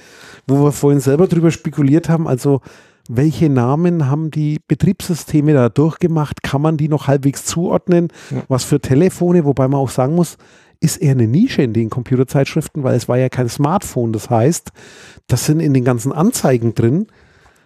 [0.46, 2.28] wo wir vorhin selber drüber spekuliert haben.
[2.28, 2.60] Also
[3.08, 6.42] welche Namen haben die Betriebssysteme da durchgemacht?
[6.42, 8.08] Kann man die noch halbwegs zuordnen?
[8.30, 8.42] Ja.
[8.48, 9.44] Was für Telefone?
[9.44, 10.38] Wobei man auch sagen muss,
[10.80, 14.12] ist eher eine Nische in den Computerzeitschriften, weil es war ja kein Smartphone.
[14.12, 14.72] Das heißt,
[15.26, 17.06] das sind in den ganzen Anzeigen drin,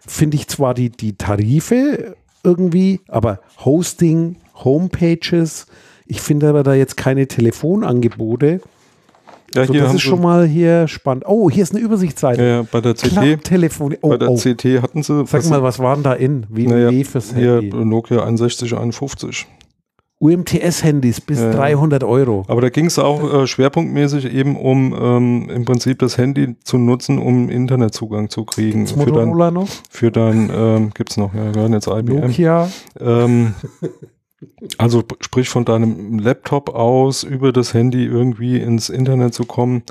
[0.07, 5.67] finde ich zwar die, die Tarife irgendwie, aber Hosting, Homepages,
[6.07, 8.61] ich finde aber da jetzt keine Telefonangebote.
[9.55, 11.25] Ja, So, das ist schon mal hier spannend.
[11.27, 12.43] Oh, hier ist eine Übersichtsseite.
[12.43, 13.97] Ja, bei der CT, Klapptelefon.
[14.01, 14.37] Oh, bei der oh.
[14.37, 15.27] CT hatten sie.
[15.27, 16.47] Sag mal, was waren da in?
[16.49, 17.85] www naja, fürs hier Handy.
[17.85, 19.47] Nokia 6151.
[20.21, 21.51] UMTS-Handys bis Ja.
[21.51, 22.45] 300 Euro.
[22.47, 26.77] Aber da ging es auch äh, schwerpunktmäßig eben um ähm, im Prinzip das Handy zu
[26.79, 28.85] nutzen, um Internetzugang zu kriegen.
[28.85, 29.69] Gibt's Für dein, Motorola noch?
[29.89, 32.21] für dein ähm, gibt's noch, ja, wir hören jetzt IBM.
[32.21, 32.69] Nokia.
[33.01, 33.55] Ähm,
[34.79, 39.83] also sprich von deinem Laptop aus über das Handy irgendwie ins Internet zu kommen.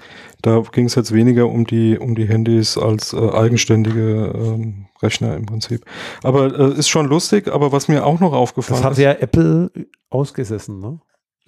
[0.42, 5.36] Da ging es jetzt weniger um die um die Handys als äh, eigenständige ähm, Rechner
[5.36, 5.86] im Prinzip.
[6.24, 7.48] Aber äh, ist schon lustig.
[7.48, 9.72] Aber was mir auch noch aufgefallen Das hat ist, ja Apple
[10.10, 11.00] ausgesessen, ne?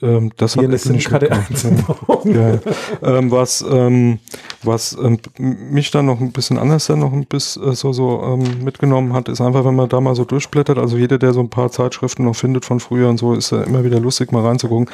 [0.01, 2.25] Ähm, das Hier hat Apple nicht mitgemacht.
[2.25, 2.59] Ja,
[3.01, 4.19] ähm, was ähm,
[4.63, 8.21] was ähm, mich dann noch ein bisschen anders dann noch ein bisschen äh, so so
[8.23, 10.77] ähm, mitgenommen hat, ist einfach, wenn man da mal so durchblättert.
[10.77, 13.63] Also jeder, der so ein paar Zeitschriften noch findet von früher und so, ist ja
[13.63, 14.89] immer wieder lustig mal reinzugucken.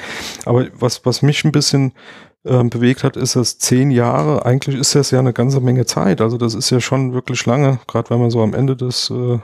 [0.45, 1.93] Aber was was mich ein bisschen
[2.45, 4.45] ähm, bewegt hat, ist das zehn Jahre.
[4.45, 6.21] Eigentlich ist das ja eine ganze Menge Zeit.
[6.21, 9.39] Also das ist ja schon wirklich lange, gerade wenn man so am Ende des äh,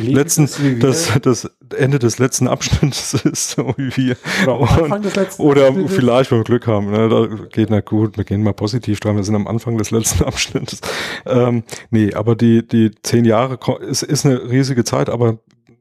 [0.00, 4.16] letzten, das, das Ende des letzten Abschnittes ist, so wie wir.
[4.46, 7.70] Oder am Und- Anfang des letzten Oder vielleicht, wenn wir Glück haben, ne, da geht
[7.70, 10.80] na gut, wir gehen mal positiv dran, wir sind am Anfang des letzten Abschnittes.
[11.26, 15.38] Ähm, nee, aber die, die zehn Jahre ist, ist eine riesige Zeit, aber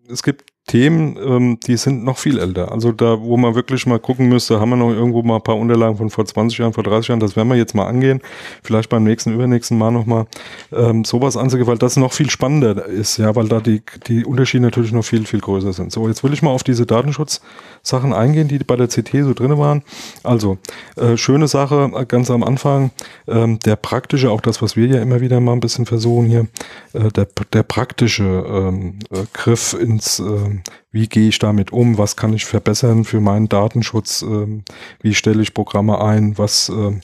[0.07, 2.71] es gibt Themen, ähm, die sind noch viel älter.
[2.71, 5.57] Also da, wo man wirklich mal gucken müsste, haben wir noch irgendwo mal ein paar
[5.57, 8.21] Unterlagen von vor 20 Jahren, vor 30 Jahren, das werden wir jetzt mal angehen.
[8.63, 10.25] Vielleicht beim nächsten, übernächsten Mal nochmal
[10.71, 14.63] ähm, sowas anzugehen, weil das noch viel spannender ist, ja, weil da die, die Unterschiede
[14.63, 15.91] natürlich noch viel, viel größer sind.
[15.91, 19.57] So, jetzt will ich mal auf diese Datenschutzsachen eingehen, die bei der CT so drin
[19.57, 19.83] waren.
[20.23, 20.59] Also,
[20.95, 22.91] äh, schöne Sache, äh, ganz am Anfang,
[23.27, 26.47] ähm, der praktische, auch das, was wir ja immer wieder mal ein bisschen versuchen hier,
[26.93, 30.52] äh, der, der praktische ähm, äh, Griff ins äh,
[30.91, 34.63] wie gehe ich damit um, was kann ich verbessern für meinen Datenschutz, ähm,
[35.01, 36.99] wie stelle ich Programme ein, was, äh,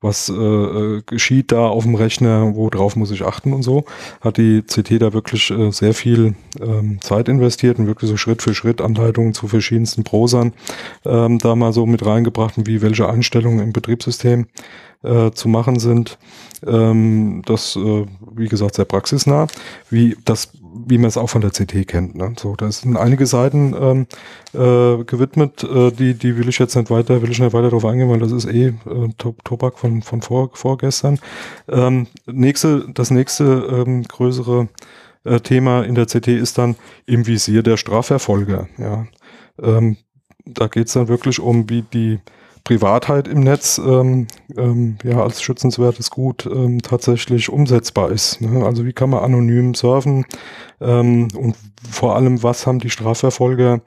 [0.00, 3.84] was äh, äh, geschieht da auf dem Rechner, worauf muss ich achten und so,
[4.20, 8.42] hat die CT da wirklich äh, sehr viel ähm, Zeit investiert und wirklich so Schritt
[8.42, 10.52] für Schritt Anleitungen zu verschiedensten Prosern
[11.04, 14.46] ähm, da mal so mit reingebracht und wie welche Einstellungen im Betriebssystem
[15.02, 16.18] äh, zu machen sind.
[16.66, 19.46] Ähm, das, äh, wie gesagt, sehr praxisnah,
[19.90, 20.52] wie das,
[20.86, 22.14] wie man es auch von der CT kennt.
[22.14, 22.34] Ne?
[22.38, 24.06] So, da sind einige Seiten ähm,
[24.52, 27.84] äh, gewidmet, äh, die, die will ich jetzt nicht weiter, will ich nicht weiter darauf
[27.84, 29.08] eingehen, weil das ist eh äh,
[29.44, 31.18] Tobak von, von vor, vorgestern.
[31.68, 34.68] Ähm, nächste, das nächste ähm, größere
[35.24, 38.68] äh, Thema in der CT ist dann im Visier der Strafverfolger.
[38.78, 39.06] Ja.
[39.60, 39.96] Ähm,
[40.44, 42.18] da geht es dann wirklich um, wie die
[42.64, 48.40] Privatheit im Netz ähm, ähm, ja als schützenswertes Gut ähm, tatsächlich umsetzbar ist.
[48.40, 48.64] Ne?
[48.64, 50.24] Also wie kann man anonym surfen
[50.80, 51.56] ähm, und
[51.90, 53.80] vor allem, was haben die Strafverfolger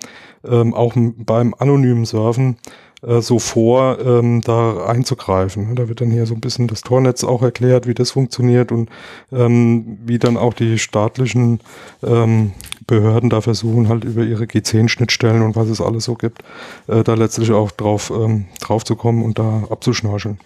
[0.45, 2.57] ähm, auch beim anonymen Surfen
[3.01, 5.75] äh, so vor, ähm, da einzugreifen.
[5.75, 8.89] Da wird dann hier so ein bisschen das Tornetz auch erklärt, wie das funktioniert und
[9.31, 11.59] ähm, wie dann auch die staatlichen
[12.03, 12.51] ähm,
[12.87, 16.43] Behörden da versuchen, halt über ihre G10-Schnittstellen und was es alles so gibt,
[16.87, 20.37] äh, da letztlich auch drauf, ähm, drauf zu kommen und da abzuschnorcheln.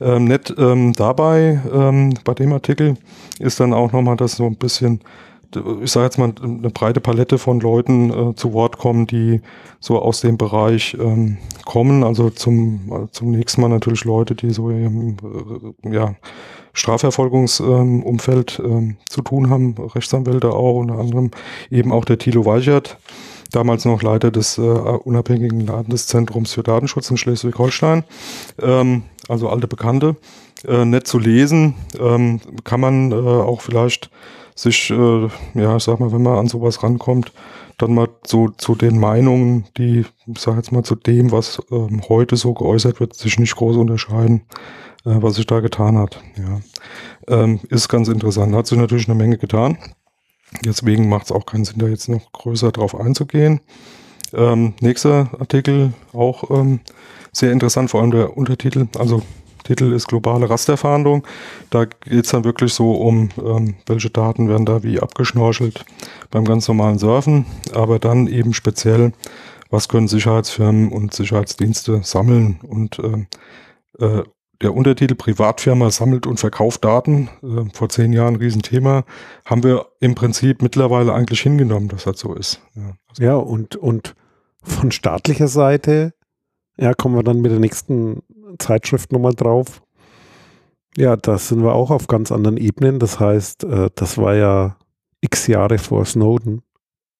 [0.00, 2.96] Ähm, nett ähm, dabei, ähm, bei dem Artikel,
[3.40, 5.00] ist dann auch nochmal das so ein bisschen
[5.82, 9.40] ich sage jetzt mal, eine breite Palette von Leuten äh, zu Wort kommen, die
[9.80, 12.04] so aus dem Bereich ähm, kommen.
[12.04, 15.16] Also zum, zum nächsten Mal natürlich Leute, die so im
[15.84, 16.14] äh, ja,
[16.74, 21.30] Strafverfolgungsumfeld ähm, zu tun haben, Rechtsanwälte auch, unter anderem
[21.70, 22.98] eben auch der Thilo Weichert,
[23.50, 28.04] damals noch Leiter des äh, unabhängigen Landeszentrums für Datenschutz in Schleswig-Holstein,
[28.60, 30.16] ähm, also alte Bekannte.
[30.66, 34.10] Äh, nett zu lesen, ähm, kann man äh, auch vielleicht
[34.58, 37.32] sich, äh, ja, ich sag mal, wenn man an sowas rankommt,
[37.78, 40.04] dann mal so zu den Meinungen, die,
[40.36, 44.42] sag jetzt mal, zu dem, was ähm, heute so geäußert wird, sich nicht groß unterscheiden,
[45.04, 46.20] äh, was sich da getan hat.
[46.36, 46.60] Ja.
[47.28, 48.54] Ähm, ist ganz interessant.
[48.54, 49.78] Hat sich natürlich eine Menge getan.
[50.64, 53.60] Deswegen macht es auch keinen Sinn, da jetzt noch größer drauf einzugehen.
[54.32, 56.80] Ähm, nächster Artikel auch ähm,
[57.32, 59.22] sehr interessant, vor allem der Untertitel, also
[59.68, 61.26] Titel ist globale Rasterfahndung.
[61.68, 65.84] Da geht es dann wirklich so um, ähm, welche Daten werden da wie abgeschnorchelt
[66.30, 69.12] beim ganz normalen Surfen, aber dann eben speziell,
[69.68, 74.22] was können Sicherheitsfirmen und Sicherheitsdienste sammeln und äh, äh,
[74.62, 79.04] der Untertitel Privatfirma sammelt und verkauft Daten, äh, vor zehn Jahren ein Riesenthema,
[79.44, 82.62] haben wir im Prinzip mittlerweile eigentlich hingenommen, dass das so ist.
[82.74, 84.14] Ja, also ja und, und
[84.62, 86.14] von staatlicher Seite,
[86.78, 88.22] ja, kommen wir dann mit der nächsten
[88.58, 89.82] Zeitschrift nochmal drauf.
[90.96, 92.98] Ja, da sind wir auch auf ganz anderen Ebenen.
[92.98, 94.76] Das heißt, äh, das war ja
[95.20, 96.62] x Jahre vor Snowden.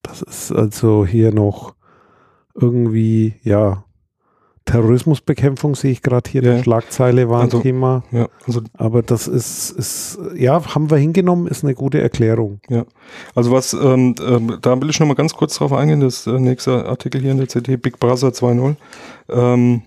[0.02, 1.74] Das ist also hier noch
[2.54, 3.84] irgendwie, ja,
[4.68, 6.56] Terrorismusbekämpfung sehe ich gerade hier, ja.
[6.56, 8.02] die Schlagzeile war ein also, Thema.
[8.10, 12.60] Ja, also, Aber das ist, ist, ja, haben wir hingenommen, ist eine gute Erklärung.
[12.68, 12.84] Ja,
[13.34, 16.84] also was, ähm, ähm, da will ich nochmal ganz kurz drauf eingehen, das äh, nächste
[16.84, 18.76] Artikel hier in der CT, Big Brother 2.0.
[19.30, 19.82] Ähm,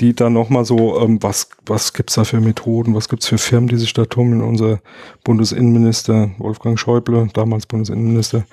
[0.00, 3.68] die dann nochmal so, ähm, was, was gibt's da für Methoden, was gibt's für Firmen,
[3.68, 4.42] die sich da tummeln.
[4.42, 4.80] Unser
[5.24, 8.44] Bundesinnenminister Wolfgang Schäuble, damals Bundesinnenminister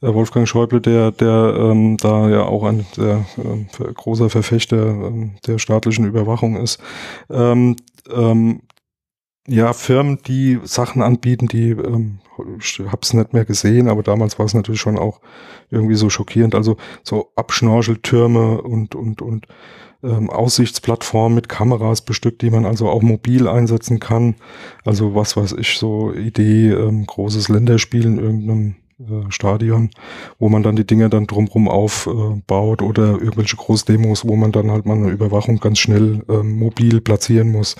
[0.00, 5.30] äh, Wolfgang Schäuble, der, der ähm, da ja auch ein sehr äh, großer Verfechter äh,
[5.46, 6.80] der staatlichen Überwachung ist.
[7.30, 7.76] Ähm,
[8.10, 8.62] ähm,
[9.46, 12.18] ja, Firmen, die Sachen anbieten, die ähm,
[12.58, 15.20] ich hab's nicht mehr gesehen, aber damals war es natürlich schon auch
[15.70, 16.54] irgendwie so schockierend.
[16.54, 19.46] Also so Abschnorcheltürme und und und
[20.02, 24.36] ähm, Aussichtsplattform mit Kameras bestückt, die man also auch mobil einsetzen kann.
[24.84, 29.90] Also was weiß ich, so Idee, ähm, großes Länderspiel in irgendeinem äh, Stadion,
[30.40, 34.72] wo man dann die Dinge dann drumrum aufbaut äh, oder irgendwelche Großdemos, wo man dann
[34.72, 37.76] halt mal eine Überwachung ganz schnell ähm, mobil platzieren muss.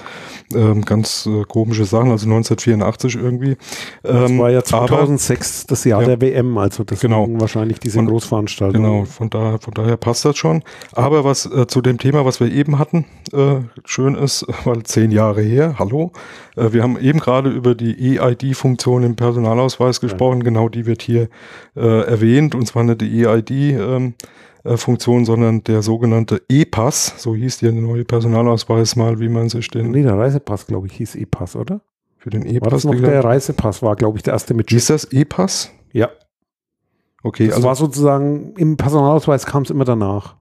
[0.55, 3.51] Ähm, ganz äh, komische Sachen, also 1984 irgendwie.
[3.51, 3.57] Ähm,
[4.05, 7.27] das war ja 2006 aber, das Jahr ja, der WM, also das genau.
[7.33, 8.81] wahrscheinlich diese Großveranstaltung.
[8.81, 10.63] Genau, von daher, von daher passt das schon.
[10.93, 15.11] Aber was äh, zu dem Thema, was wir eben hatten, äh, schön ist, weil zehn
[15.11, 16.13] Jahre her, hallo,
[16.55, 20.45] äh, wir haben eben gerade über die EID-Funktion im Personalausweis gesprochen, ja.
[20.45, 21.29] genau die wird hier
[21.77, 23.51] äh, erwähnt, und zwar nicht die EID.
[23.51, 24.15] Ähm,
[24.65, 29.93] äh, sondern der sogenannte E-Pass, so hieß der neue Personalausweis mal, wie man sich den.
[29.93, 31.81] Nee, der Reisepass, glaube ich, hieß E-Pass, oder?
[32.19, 32.67] Für den E-Pass.
[32.67, 34.71] War das noch der Reisepass, war, glaube ich, der erste mit.
[34.73, 35.73] Ist das E-Pass?
[35.93, 36.11] Ja.
[37.23, 40.37] Okay, das also war sozusagen, im Personalausweis kam es immer danach.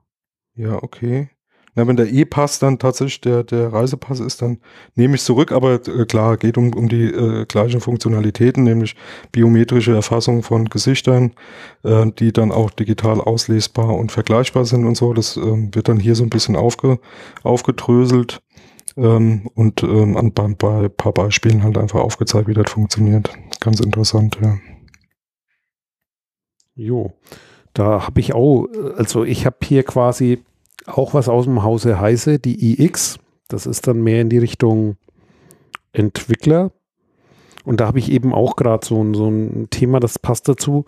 [0.56, 1.30] Ja, okay.
[1.78, 4.58] Na, wenn der E-Pass dann tatsächlich der, der Reisepass ist, dann
[4.96, 8.96] nehme ich zurück, aber äh, klar, geht um, um die äh, gleichen Funktionalitäten, nämlich
[9.32, 11.34] biometrische Erfassung von Gesichtern,
[11.84, 15.14] äh, die dann auch digital auslesbar und vergleichbar sind und so.
[15.14, 16.98] Das äh, wird dann hier so ein bisschen aufge,
[17.44, 18.42] aufgedröselt
[18.98, 23.30] ähm, und ähm, an, bei, bei ein paar Beispielen halt einfach aufgezeigt, wie das funktioniert.
[23.60, 24.58] Ganz interessant, ja.
[26.74, 27.14] Jo,
[27.74, 30.44] da habe ich auch, also ich habe hier quasi
[30.88, 33.20] auch was aus dem Hause heiße, die iX.
[33.48, 34.98] Das ist dann mehr in die Richtung
[35.94, 36.72] Entwickler.
[37.64, 40.86] Und da habe ich eben auch gerade so, ein, so ein Thema, das passt dazu,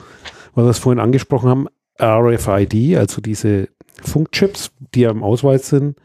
[0.56, 1.68] weil wir es vorhin angesprochen haben,
[2.02, 3.68] RFID, also diese
[4.02, 5.98] Funkchips, die ja im Ausweis sind.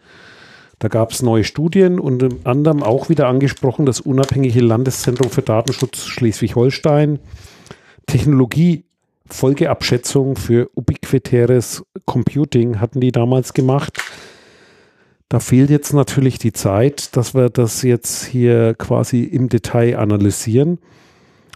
[0.81, 5.43] Da gab es neue Studien und im anderem auch wieder angesprochen, das unabhängige Landeszentrum für
[5.43, 7.21] Datenschutz Schleswig-Holstein
[8.07, 8.85] Technologie
[9.29, 13.99] Folgeabschätzung für ubiquitäres Computing hatten die damals gemacht.
[15.29, 20.79] Da fehlt jetzt natürlich die Zeit, dass wir das jetzt hier quasi im Detail analysieren,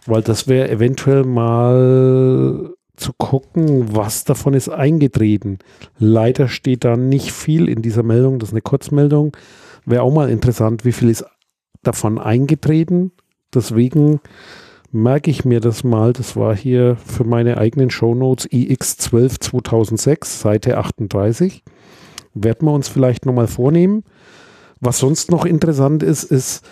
[0.05, 5.59] weil das wäre eventuell mal zu gucken, was davon ist eingetreten.
[5.97, 9.37] Leider steht da nicht viel in dieser Meldung, das ist eine Kurzmeldung.
[9.85, 11.25] Wäre auch mal interessant, wie viel ist
[11.83, 13.11] davon eingetreten.
[13.53, 14.19] Deswegen
[14.91, 16.13] merke ich mir das mal.
[16.13, 21.63] Das war hier für meine eigenen Shownotes iX12 2006, Seite 38.
[22.33, 24.03] Werden wir uns vielleicht nochmal vornehmen.
[24.79, 26.63] Was sonst noch interessant ist, ist,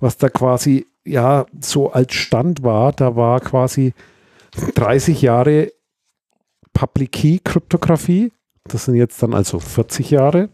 [0.00, 2.92] was da quasi ja so als Stand war.
[2.92, 3.94] Da war quasi
[4.74, 5.72] 30 Jahre
[6.72, 8.32] Public Key Kryptographie.
[8.64, 10.48] Das sind jetzt dann also 40 Jahre.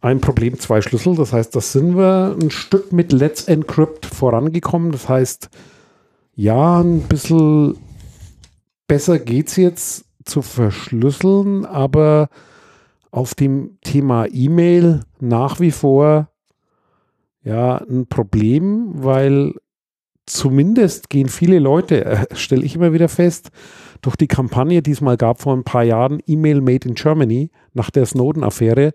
[0.00, 1.14] Ein Problem, zwei Schlüssel.
[1.14, 4.92] Das heißt, das sind wir ein Stück mit Let's Encrypt vorangekommen.
[4.92, 5.50] Das heißt,
[6.40, 7.76] ja, ein bisschen
[8.88, 12.30] besser geht es jetzt zu verschlüsseln, aber
[13.10, 16.30] auf dem Thema E-Mail nach wie vor
[17.42, 19.52] ja ein Problem, weil
[20.24, 23.50] zumindest gehen viele Leute, äh, stelle ich immer wieder fest,
[24.00, 27.50] durch die Kampagne, die es mal gab vor ein paar Jahren, E-Mail Made in Germany,
[27.74, 28.94] nach der Snowden-Affäre,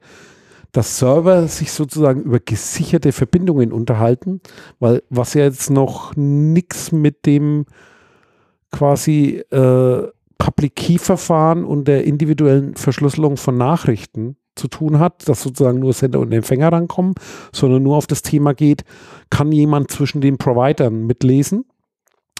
[0.75, 4.41] dass Server sich sozusagen über gesicherte Verbindungen unterhalten,
[4.79, 7.65] weil was ja jetzt noch nichts mit dem
[8.71, 10.07] quasi äh,
[10.37, 15.93] Public Key Verfahren und der individuellen Verschlüsselung von Nachrichten zu tun hat, dass sozusagen nur
[15.93, 17.15] Sender und Empfänger rankommen,
[17.53, 18.83] sondern nur auf das Thema geht,
[19.29, 21.63] kann jemand zwischen den Providern mitlesen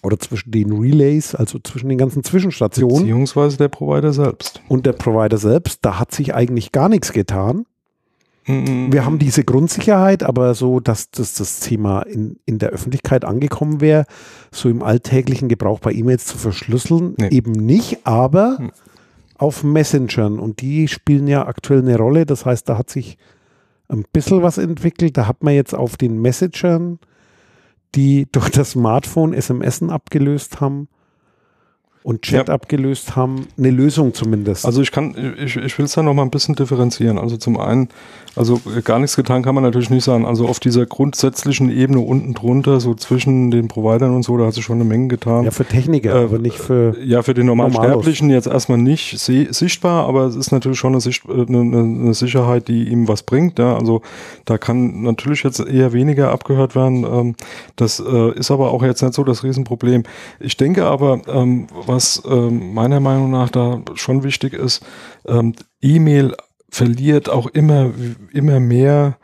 [0.03, 3.03] oder zwischen den Relays, also zwischen den ganzen Zwischenstationen.
[3.03, 4.61] Beziehungsweise der Provider selbst.
[4.67, 7.65] Und der Provider selbst, da hat sich eigentlich gar nichts getan.
[8.47, 8.93] Mhm.
[8.93, 13.81] Wir haben diese Grundsicherheit, aber so, dass, dass das Thema in, in der Öffentlichkeit angekommen
[13.81, 14.05] wäre,
[14.51, 17.29] so im alltäglichen Gebrauch bei E-Mails zu verschlüsseln, nee.
[17.29, 18.71] eben nicht, aber mhm.
[19.37, 22.25] auf Messengern und die spielen ja aktuell eine Rolle.
[22.25, 23.17] Das heißt, da hat sich
[23.87, 25.17] ein bisschen was entwickelt.
[25.17, 26.99] Da hat man jetzt auf den Messengern,
[27.95, 30.87] die durch das Smartphone SMS abgelöst haben,
[32.05, 32.53] und Chat ja.
[32.53, 34.63] abgelöst haben, eine Lösung zumindest.
[34.63, 37.17] Also ich kann, ich, ich will es da noch mal ein bisschen differenzieren.
[37.17, 37.89] Also zum einen,
[38.35, 40.23] also gar nichts getan kann man natürlich nicht sagen.
[40.23, 44.53] Also auf dieser grundsätzlichen Ebene unten drunter, so zwischen den Providern und so, da hat
[44.53, 45.45] sich schon eine Menge getan.
[45.45, 46.95] Ja, für Techniker, äh, aber nicht für.
[47.03, 51.01] Ja, für den normalen Sterblichen jetzt erstmal nicht sichtbar, aber es ist natürlich schon eine,
[51.01, 53.57] Sicht, äh, eine, eine, Sicherheit, die ihm was bringt.
[53.57, 54.03] Ja, also
[54.45, 57.03] da kann natürlich jetzt eher weniger abgehört werden.
[57.03, 57.35] Ähm,
[57.77, 60.03] das äh, ist aber auch jetzt nicht so das Riesenproblem.
[60.39, 64.85] Ich denke aber, ähm, was ähm, meiner Meinung nach da schon wichtig ist,
[65.25, 66.35] ähm, E-Mail
[66.69, 67.91] verliert auch immer,
[68.33, 69.17] immer mehr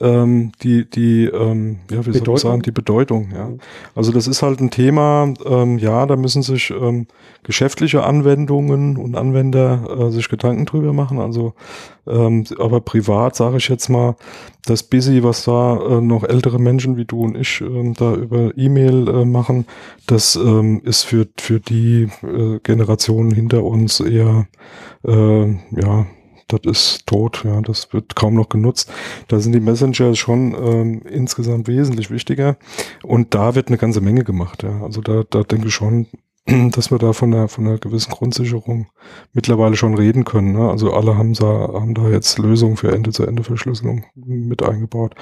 [0.00, 2.24] ähm, die, die, ähm, ja, wie Bedeutung?
[2.24, 3.50] soll ich sagen, die Bedeutung, ja.
[3.94, 7.06] Also das ist halt ein Thema, ähm, ja, da müssen sich ähm,
[7.42, 11.18] geschäftliche Anwendungen und Anwender äh, sich Gedanken drüber machen.
[11.18, 11.54] Also,
[12.06, 14.16] ähm, aber privat sage ich jetzt mal,
[14.66, 18.56] das Busy, was da äh, noch ältere Menschen wie du und ich äh, da über
[18.56, 19.66] E-Mail äh, machen,
[20.06, 24.46] das ähm, ist für, für die äh, Generationen hinter uns eher,
[25.06, 26.06] äh, ja,
[26.48, 28.90] das ist tot, ja, das wird kaum noch genutzt.
[29.28, 32.56] Da sind die Messenger schon ähm, insgesamt wesentlich wichtiger
[33.02, 34.82] und da wird eine ganze Menge gemacht, ja.
[34.82, 36.06] Also da, da denke ich schon,
[36.70, 38.86] dass wir da von einer, von einer gewissen Grundsicherung
[39.32, 40.52] mittlerweile schon reden können.
[40.52, 40.70] Ne?
[40.70, 45.14] Also alle haben da, haben da jetzt Lösungen für Ende-zu-Ende-Verschlüsselung mit eingebaut.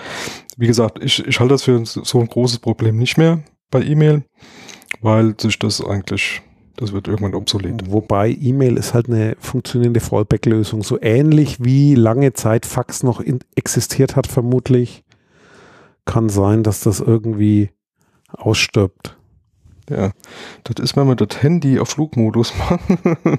[0.56, 4.24] Wie gesagt, ich, ich halte das für so ein großes Problem nicht mehr bei E-Mail,
[5.00, 6.42] weil sich das eigentlich
[6.76, 7.90] Das wird irgendwann obsolet.
[7.90, 10.82] Wobei E-Mail ist halt eine funktionierende Fallback-Lösung.
[10.82, 13.22] So ähnlich wie lange Zeit Fax noch
[13.54, 15.02] existiert hat, vermutlich.
[16.04, 17.70] Kann sein, dass das irgendwie
[18.30, 19.16] ausstirbt.
[19.88, 20.10] Ja,
[20.64, 22.98] das ist, wenn wir das Handy auf Flugmodus machen.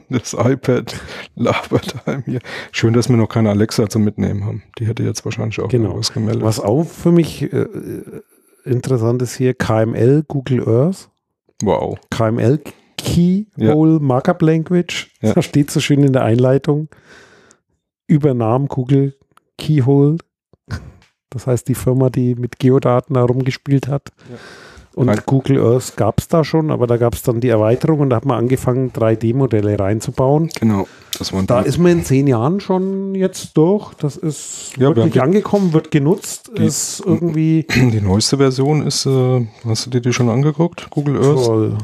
[0.10, 0.96] das iPad
[1.36, 2.40] labert einem hier.
[2.72, 4.64] Schön, dass wir noch keine Alexa zum Mitnehmen haben.
[4.80, 5.98] Die hätte jetzt wahrscheinlich auch genau.
[5.98, 6.44] was gemeldet.
[6.44, 7.68] Was auch für mich äh,
[8.64, 11.10] interessant ist hier, KML, Google Earth.
[11.62, 11.98] Wow.
[12.12, 12.62] KML,
[12.98, 14.00] Key Hole ja.
[14.00, 15.12] Markup Language.
[15.22, 15.34] Ja.
[15.34, 16.89] Da steht so schön in der Einleitung.
[18.08, 19.16] Übernahm Google
[19.58, 20.18] Keyhole.
[21.30, 24.12] Das heißt, die Firma, die mit Geodaten herumgespielt hat.
[24.30, 24.38] Ja.
[24.95, 25.28] Und.
[25.28, 28.16] Google Earth gab es da schon, aber da gab es dann die Erweiterung und da
[28.16, 30.50] hat man angefangen, 3D-Modelle reinzubauen.
[30.60, 30.88] Genau.
[31.20, 33.93] Das waren da ist man in zehn Jahren schon jetzt durch.
[33.95, 36.50] Das ist ja, wirklich angekommen, wird genutzt.
[36.58, 37.68] Die, ist irgendwie.
[37.70, 40.89] Die neueste Version ist, äh, hast du dir die schon angeguckt?
[40.89, 41.45] Google Earth?
[41.45, 41.78] Toll.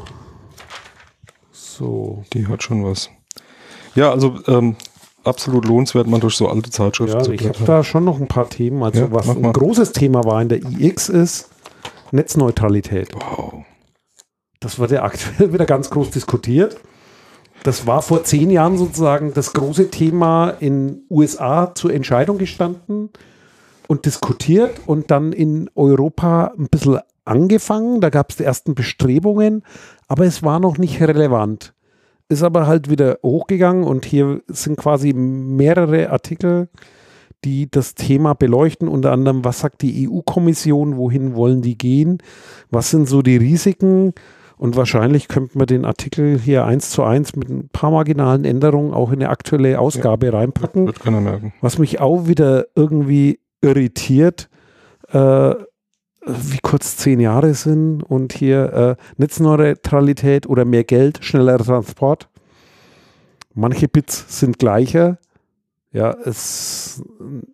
[1.78, 2.24] So.
[2.34, 3.10] Die hat schon was.
[3.96, 4.76] Ja, also ähm,
[5.24, 8.28] absolut lohnenswert, mal durch so alte Zeitschriften ja, zu Ich habe da schon noch ein
[8.28, 8.84] paar Themen.
[8.84, 11.50] Also ja, was ein großes Thema war in der iX ist,
[12.12, 13.10] Netzneutralität.
[13.14, 13.66] Wow.
[14.60, 16.78] Das wird ja aktuell wieder ganz groß diskutiert.
[17.64, 23.10] Das war vor zehn Jahren sozusagen das große Thema in USA zur Entscheidung gestanden
[23.88, 28.02] und diskutiert und dann in Europa ein bisschen angefangen.
[28.02, 29.64] Da gab es die ersten Bestrebungen,
[30.08, 31.74] aber es war noch nicht relevant.
[32.30, 36.70] Ist aber halt wieder hochgegangen und hier sind quasi mehrere Artikel
[37.44, 42.20] die das Thema beleuchten, unter anderem, was sagt die EU-Kommission, wohin wollen die gehen,
[42.70, 44.14] was sind so die Risiken
[44.58, 48.94] und wahrscheinlich könnte man den Artikel hier eins zu eins mit ein paar marginalen Änderungen
[48.94, 50.86] auch in eine aktuelle Ausgabe ja, reinpacken.
[50.86, 51.54] Wird keiner merken.
[51.62, 54.50] Was mich auch wieder irgendwie irritiert,
[55.12, 55.56] äh,
[56.26, 62.30] wie kurz zehn Jahre sind und hier äh, Netzneutralität oder mehr Geld, schneller Transport.
[63.54, 65.18] Manche Bits sind gleicher,
[65.92, 67.04] ja, es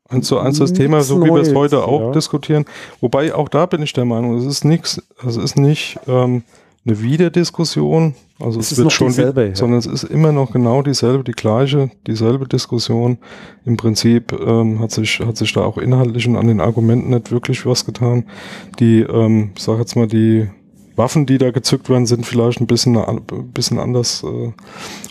[0.07, 2.11] eins zu eins das Thema, so wie wir es heute auch ja.
[2.11, 2.65] diskutieren.
[3.01, 6.43] Wobei auch da bin ich der Meinung, es ist nichts, es ist nicht ähm,
[6.85, 9.55] eine Wiederdiskussion, also es, es wird schon, dieselbe, ja.
[9.55, 13.17] sondern es ist immer noch genau dieselbe, die gleiche, dieselbe Diskussion.
[13.65, 17.31] Im Prinzip ähm, hat sich hat sich da auch inhaltlich und an den Argumenten nicht
[17.31, 18.25] wirklich was getan.
[18.79, 20.47] Die, ähm, ich sag jetzt mal die
[20.99, 23.21] Waffen, die da gezückt werden, sind vielleicht ein bisschen, ein
[23.53, 24.51] bisschen anders äh,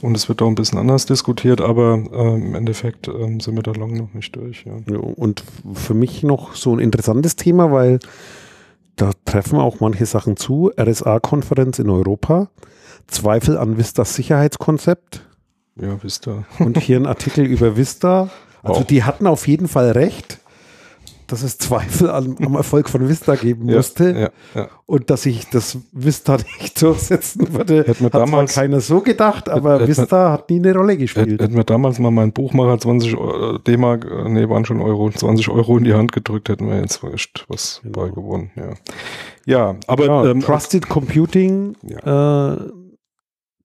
[0.03, 3.63] und es wird auch ein bisschen anders diskutiert, aber äh, im Endeffekt äh, sind wir
[3.63, 4.65] da lange noch nicht durch.
[4.65, 4.73] Ja.
[4.87, 4.99] ja.
[4.99, 5.43] und
[5.75, 7.99] für mich noch so ein interessantes Thema, weil
[8.99, 10.71] da treffen auch manche Sachen zu.
[10.79, 12.51] RSA-Konferenz in Europa,
[13.07, 15.25] Zweifel an Vistas Sicherheitskonzept.
[15.77, 16.45] Ja, Vista.
[16.59, 18.29] Und hier ein Artikel über Vista.
[18.63, 18.87] Also wow.
[18.87, 20.39] die hatten auf jeden Fall recht
[21.29, 25.49] dass es Zweifel am, am Erfolg von Vista geben musste ja, ja, und dass sich
[25.51, 30.51] das Vista nicht durchsetzen würde, hätte hat damals, keiner so gedacht, aber hätte, Vista hat
[30.51, 31.41] nie eine Rolle gespielt.
[31.41, 33.15] Hätten wir damals mal meinen Buchmacher 20
[33.67, 37.03] D-Mark, äh, nee, waren schon Euro, 20 Euro in die Hand gedrückt, hätten wir jetzt
[37.03, 38.01] was genau.
[38.01, 38.51] bei gewonnen.
[38.57, 38.75] Ja,
[39.45, 42.57] ja aber ja, ähm, Trusted Computing, äh,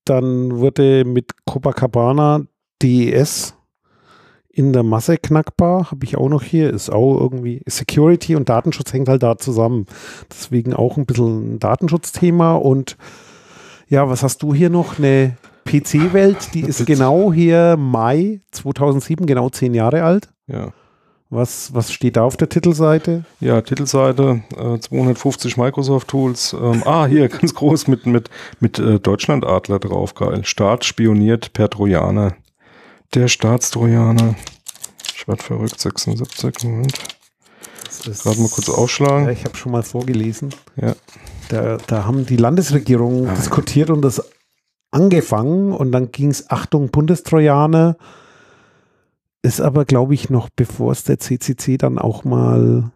[0.05, 2.41] dann wurde mit Copacabana
[2.81, 3.55] DES
[4.55, 8.93] in der Masse knackbar, habe ich auch noch hier, ist auch irgendwie Security und Datenschutz
[8.93, 9.87] hängt halt da zusammen.
[10.31, 12.95] Deswegen auch ein bisschen ein Datenschutzthema und
[13.89, 14.99] ja, was hast du hier noch?
[14.99, 20.29] Eine PC-Welt, die ist genau hier Mai 2007, genau zehn Jahre alt.
[20.47, 20.71] Ja.
[21.31, 23.23] Was, was steht da auf der Titelseite?
[23.39, 26.55] Ja, Titelseite, äh, 250 Microsoft-Tools.
[26.61, 28.29] Ähm, ah, hier ganz groß mit, mit,
[28.59, 30.45] mit äh, Deutschland-Adler drauf, geil.
[30.45, 32.35] Staat spioniert per Trojaner.
[33.13, 34.35] Der Staatstrojaner.
[35.15, 36.97] Ich werde verrückt, 76, Moment.
[38.03, 39.25] Gerade mal kurz aufschlagen.
[39.25, 40.49] Ja, ich habe schon mal vorgelesen.
[40.75, 40.95] Ja.
[41.49, 44.23] Da, da haben die Landesregierungen ah, diskutiert und das
[44.89, 47.97] angefangen und dann ging es, Achtung, Bundestrojaner.
[49.43, 52.91] Ist aber, glaube ich, noch bevor es der CCC dann auch mal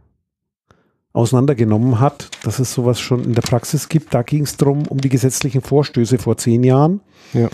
[1.17, 4.13] auseinandergenommen hat, dass es sowas schon in der Praxis gibt.
[4.13, 7.01] Da ging es darum, um die gesetzlichen Vorstöße vor zehn Jahren.
[7.33, 7.49] Ja.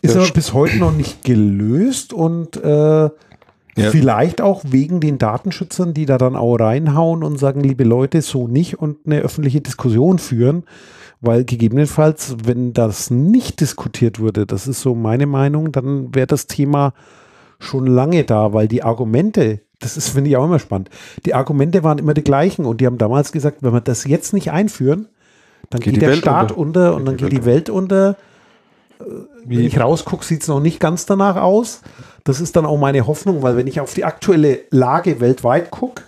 [0.00, 3.10] Ist ja, aber bis heute noch nicht gelöst und äh, ja.
[3.74, 8.48] vielleicht auch wegen den Datenschützern, die da dann auch reinhauen und sagen, liebe Leute, so
[8.48, 10.64] nicht und eine öffentliche Diskussion führen.
[11.20, 16.48] Weil gegebenenfalls, wenn das nicht diskutiert würde, das ist so meine Meinung, dann wäre das
[16.48, 16.94] Thema
[17.60, 20.90] schon lange da, weil die Argumente, das ist, finde ich auch immer spannend.
[21.26, 24.32] Die Argumente waren immer die gleichen und die haben damals gesagt, wenn wir das jetzt
[24.32, 25.08] nicht einführen,
[25.70, 28.16] dann geht, geht der Welt Staat unter, unter und dann geht die Welt unter.
[29.44, 29.58] Wie?
[29.58, 31.82] Wenn ich rausgucke, sieht es noch nicht ganz danach aus.
[32.24, 36.02] Das ist dann auch meine Hoffnung, weil wenn ich auf die aktuelle Lage weltweit gucke,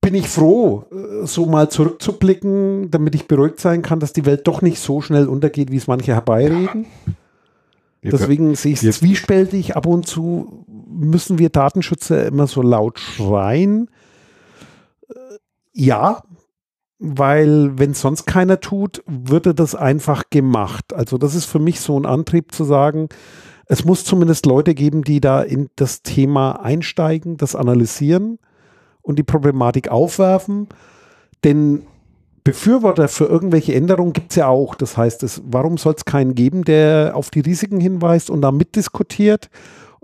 [0.00, 4.46] bin ich froh, äh, so mal zurückzublicken, damit ich beruhigt sein kann, dass die Welt
[4.46, 6.86] doch nicht so schnell untergeht, wie es manche herbeireden.
[8.02, 8.12] Ja.
[8.12, 9.74] Deswegen sehe ich es zwiespältig.
[9.74, 13.90] Ab und zu müssen wir Datenschützer immer so laut schreien.
[15.08, 15.14] Äh,
[15.72, 16.22] ja,
[16.98, 20.94] weil wenn sonst keiner tut, würde das einfach gemacht.
[20.94, 23.08] Also das ist für mich so ein Antrieb zu sagen,
[23.66, 28.38] es muss zumindest Leute geben, die da in das Thema einsteigen, das analysieren
[29.02, 30.68] und die Problematik aufwerfen.
[31.44, 31.82] Denn
[32.44, 34.76] Befürworter für irgendwelche Änderungen gibt es ja auch.
[34.76, 38.52] Das heißt, es, warum soll es keinen geben, der auf die Risiken hinweist und da
[38.52, 39.50] mitdiskutiert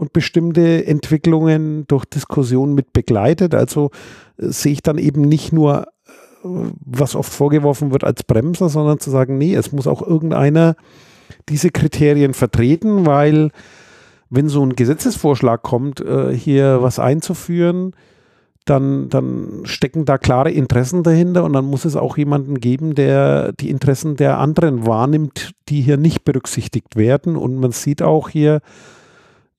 [0.03, 3.55] und bestimmte Entwicklungen durch Diskussionen mit begleitet?
[3.55, 3.91] Also
[4.37, 5.87] äh, sehe ich dann eben nicht nur
[6.43, 10.75] was oft vorgeworfen wird als Bremser, sondern zu sagen, nee, es muss auch irgendeiner
[11.49, 13.51] diese Kriterien vertreten, weil
[14.29, 17.95] wenn so ein Gesetzesvorschlag kommt, äh, hier was einzuführen,
[18.65, 23.53] dann, dann stecken da klare Interessen dahinter und dann muss es auch jemanden geben, der
[23.53, 27.37] die Interessen der anderen wahrnimmt, die hier nicht berücksichtigt werden.
[27.37, 28.61] Und man sieht auch hier,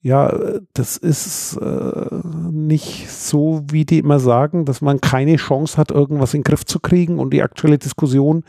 [0.04, 0.30] ja,
[0.74, 2.20] das ist äh,
[2.52, 6.66] nicht so, wie die immer sagen, dass man keine Chance hat, irgendwas in den Griff
[6.66, 8.44] zu kriegen und die aktuelle Diskussion,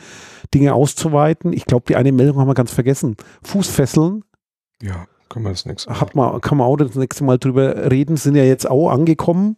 [0.53, 1.53] Dinge auszuweiten.
[1.53, 3.15] Ich glaube, die eine Meldung haben wir ganz vergessen.
[3.43, 4.25] Fußfesseln.
[4.81, 6.01] Ja, können wir das nächste Mal.
[6.01, 9.55] Hat man, kann man auch das nächste Mal drüber reden, sind ja jetzt auch angekommen.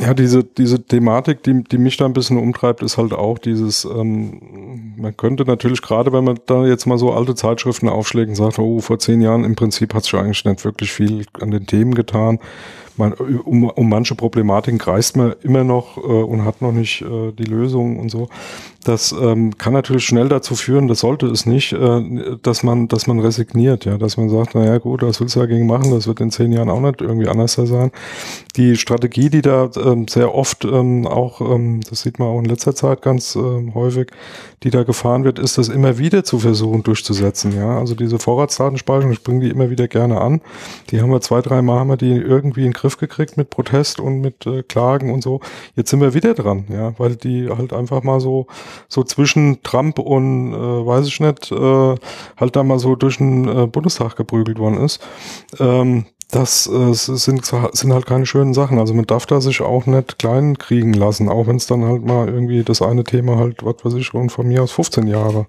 [0.00, 3.84] Ja, diese, diese Thematik, die, die mich da ein bisschen umtreibt, ist halt auch dieses,
[3.84, 8.34] ähm, man könnte natürlich gerade, wenn man da jetzt mal so alte Zeitschriften aufschlägt und
[8.34, 11.66] sagt, oh, vor zehn Jahren im Prinzip hat sich eigentlich nicht wirklich viel an den
[11.66, 12.40] Themen getan,
[12.96, 17.32] man, um, um manche Problematiken kreist man immer noch äh, und hat noch nicht äh,
[17.32, 18.28] die Lösung und so.
[18.84, 23.06] Das ähm, kann natürlich schnell dazu führen, das sollte es nicht, äh, dass man, dass
[23.06, 25.90] man resigniert, ja, dass man sagt, naja gut, was willst du dagegen machen?
[25.90, 27.90] Das wird in zehn Jahren auch nicht irgendwie anders sein.
[28.56, 32.44] Die Strategie, die da ähm, sehr oft ähm, auch, ähm, das sieht man auch in
[32.44, 34.08] letzter Zeit ganz ähm, häufig,
[34.62, 37.56] die da gefahren wird, ist das immer wieder zu versuchen durchzusetzen.
[37.56, 40.42] Ja, also diese Vorratsdatenspeicherung, ich bringe die immer wieder gerne an.
[40.90, 43.48] Die haben wir zwei, drei Mal haben wir die irgendwie in den Griff gekriegt mit
[43.48, 45.40] Protest und mit äh, Klagen und so.
[45.74, 48.46] Jetzt sind wir wieder dran, ja, weil die halt einfach mal so
[48.88, 51.94] so zwischen Trump und äh, weiß ich nicht, äh,
[52.36, 55.00] halt da mal so durch den äh, Bundestag geprügelt worden ist.
[55.58, 58.78] Ähm, das äh, sind, sind halt keine schönen Sachen.
[58.78, 62.04] Also man darf da sich auch nicht klein kriegen lassen, auch wenn es dann halt
[62.04, 65.46] mal irgendwie das eine Thema halt, was weiß ich, schon von mir aus 15 Jahre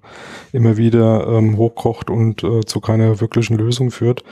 [0.52, 4.24] immer wieder ähm, hochkocht und äh, zu keiner wirklichen Lösung führt.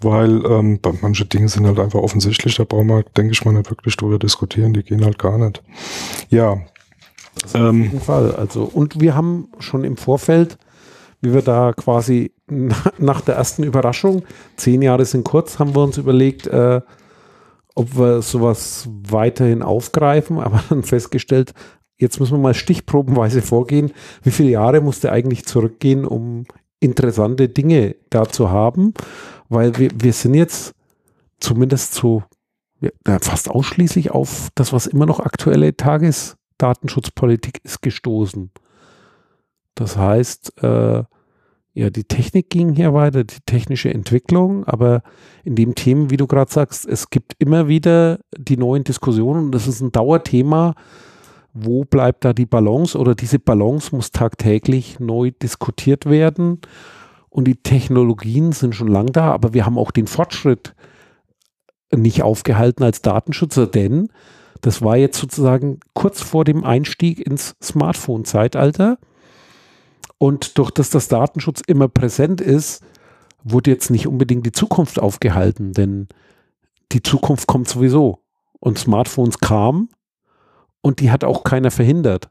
[0.00, 3.70] Weil ähm, manche Dinge sind halt einfach offensichtlich, da brauchen wir, denke ich mal, nicht
[3.70, 5.62] wirklich drüber diskutieren, die gehen halt gar nicht.
[6.30, 6.58] Ja,
[7.54, 8.34] ähm, auf jeden Fall.
[8.34, 10.58] Also, und wir haben schon im Vorfeld,
[11.20, 12.32] wie wir da quasi
[12.98, 14.22] nach der ersten Überraschung,
[14.56, 16.80] zehn Jahre sind kurz, haben wir uns überlegt, äh,
[17.74, 21.52] ob wir sowas weiterhin aufgreifen, aber dann festgestellt,
[21.96, 26.44] jetzt müssen wir mal stichprobenweise vorgehen, wie viele Jahre musste eigentlich zurückgehen, um
[26.80, 28.94] interessante Dinge da zu haben,
[29.48, 30.72] weil wir, wir sind jetzt
[31.40, 32.22] zumindest so
[32.80, 38.50] ja, fast ausschließlich auf das, was immer noch aktuelle Tages Datenschutzpolitik ist gestoßen.
[39.74, 41.04] Das heißt, äh,
[41.74, 45.02] ja, die Technik ging hier weiter, die technische Entwicklung, aber
[45.44, 49.52] in dem Themen, wie du gerade sagst, es gibt immer wieder die neuen Diskussionen und
[49.52, 50.74] das ist ein Dauerthema.
[51.54, 56.60] Wo bleibt da die Balance oder diese Balance muss tagtäglich neu diskutiert werden
[57.30, 60.74] und die Technologien sind schon lang da, aber wir haben auch den Fortschritt
[61.94, 64.08] nicht aufgehalten als Datenschützer, denn
[64.60, 68.98] das war jetzt sozusagen kurz vor dem Einstieg ins Smartphone-Zeitalter.
[70.18, 72.82] Und durch das das Datenschutz immer präsent ist,
[73.44, 76.08] wurde jetzt nicht unbedingt die Zukunft aufgehalten, denn
[76.92, 78.18] die Zukunft kommt sowieso.
[78.60, 79.88] Und Smartphones kamen
[80.80, 82.28] und die hat auch keiner verhindert,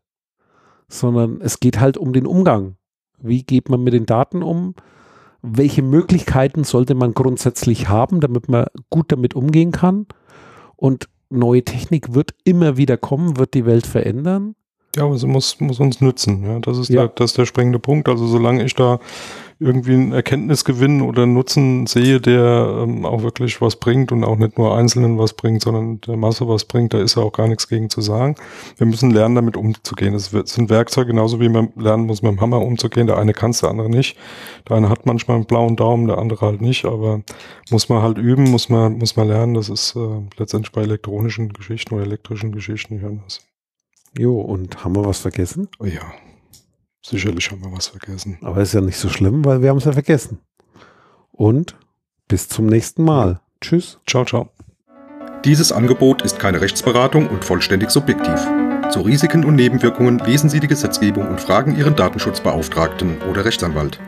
[0.89, 2.75] sondern es geht halt um den Umgang.
[3.19, 4.75] Wie geht man mit den Daten um?
[5.41, 10.07] Welche Möglichkeiten sollte man grundsätzlich haben, damit man gut damit umgehen kann?
[10.75, 14.55] Und neue Technik wird immer wieder kommen, wird die Welt verändern.
[14.95, 16.43] Ja, aber sie muss, muss uns nützen.
[16.43, 17.01] Ja, das ist, ja.
[17.01, 18.09] Der, das ist der springende Punkt.
[18.09, 18.99] Also solange ich da
[19.59, 24.37] irgendwie einen Erkenntnisgewinn oder einen Nutzen sehe, der ähm, auch wirklich was bringt und auch
[24.37, 27.47] nicht nur Einzelnen was bringt, sondern der Masse was bringt, da ist ja auch gar
[27.47, 28.35] nichts gegen zu sagen.
[28.77, 30.13] Wir müssen lernen, damit umzugehen.
[30.13, 33.07] Es sind Werkzeuge, genauso wie man lernen muss, mit dem Hammer umzugehen.
[33.07, 34.17] Der eine kann es, der andere nicht.
[34.69, 37.21] Der eine hat manchmal einen blauen Daumen, der andere halt nicht, aber
[37.71, 39.55] muss man halt üben, muss man, muss man lernen.
[39.55, 43.41] Das ist äh, letztendlich bei elektronischen Geschichten oder elektrischen Geschichten nicht anders.
[44.17, 45.67] Jo, und haben wir was vergessen?
[45.79, 46.01] Oh ja.
[47.09, 48.37] Sicherlich haben wir was vergessen.
[48.41, 50.39] Aber ist ja nicht so schlimm, weil wir haben es ja vergessen.
[51.31, 51.77] Und
[52.27, 53.39] bis zum nächsten Mal.
[53.61, 53.99] Tschüss.
[54.05, 54.49] Ciao, ciao.
[55.45, 58.45] Dieses Angebot ist keine Rechtsberatung und vollständig subjektiv.
[58.91, 64.01] Zu Risiken und Nebenwirkungen lesen Sie die Gesetzgebung und fragen Ihren Datenschutzbeauftragten oder Rechtsanwalt.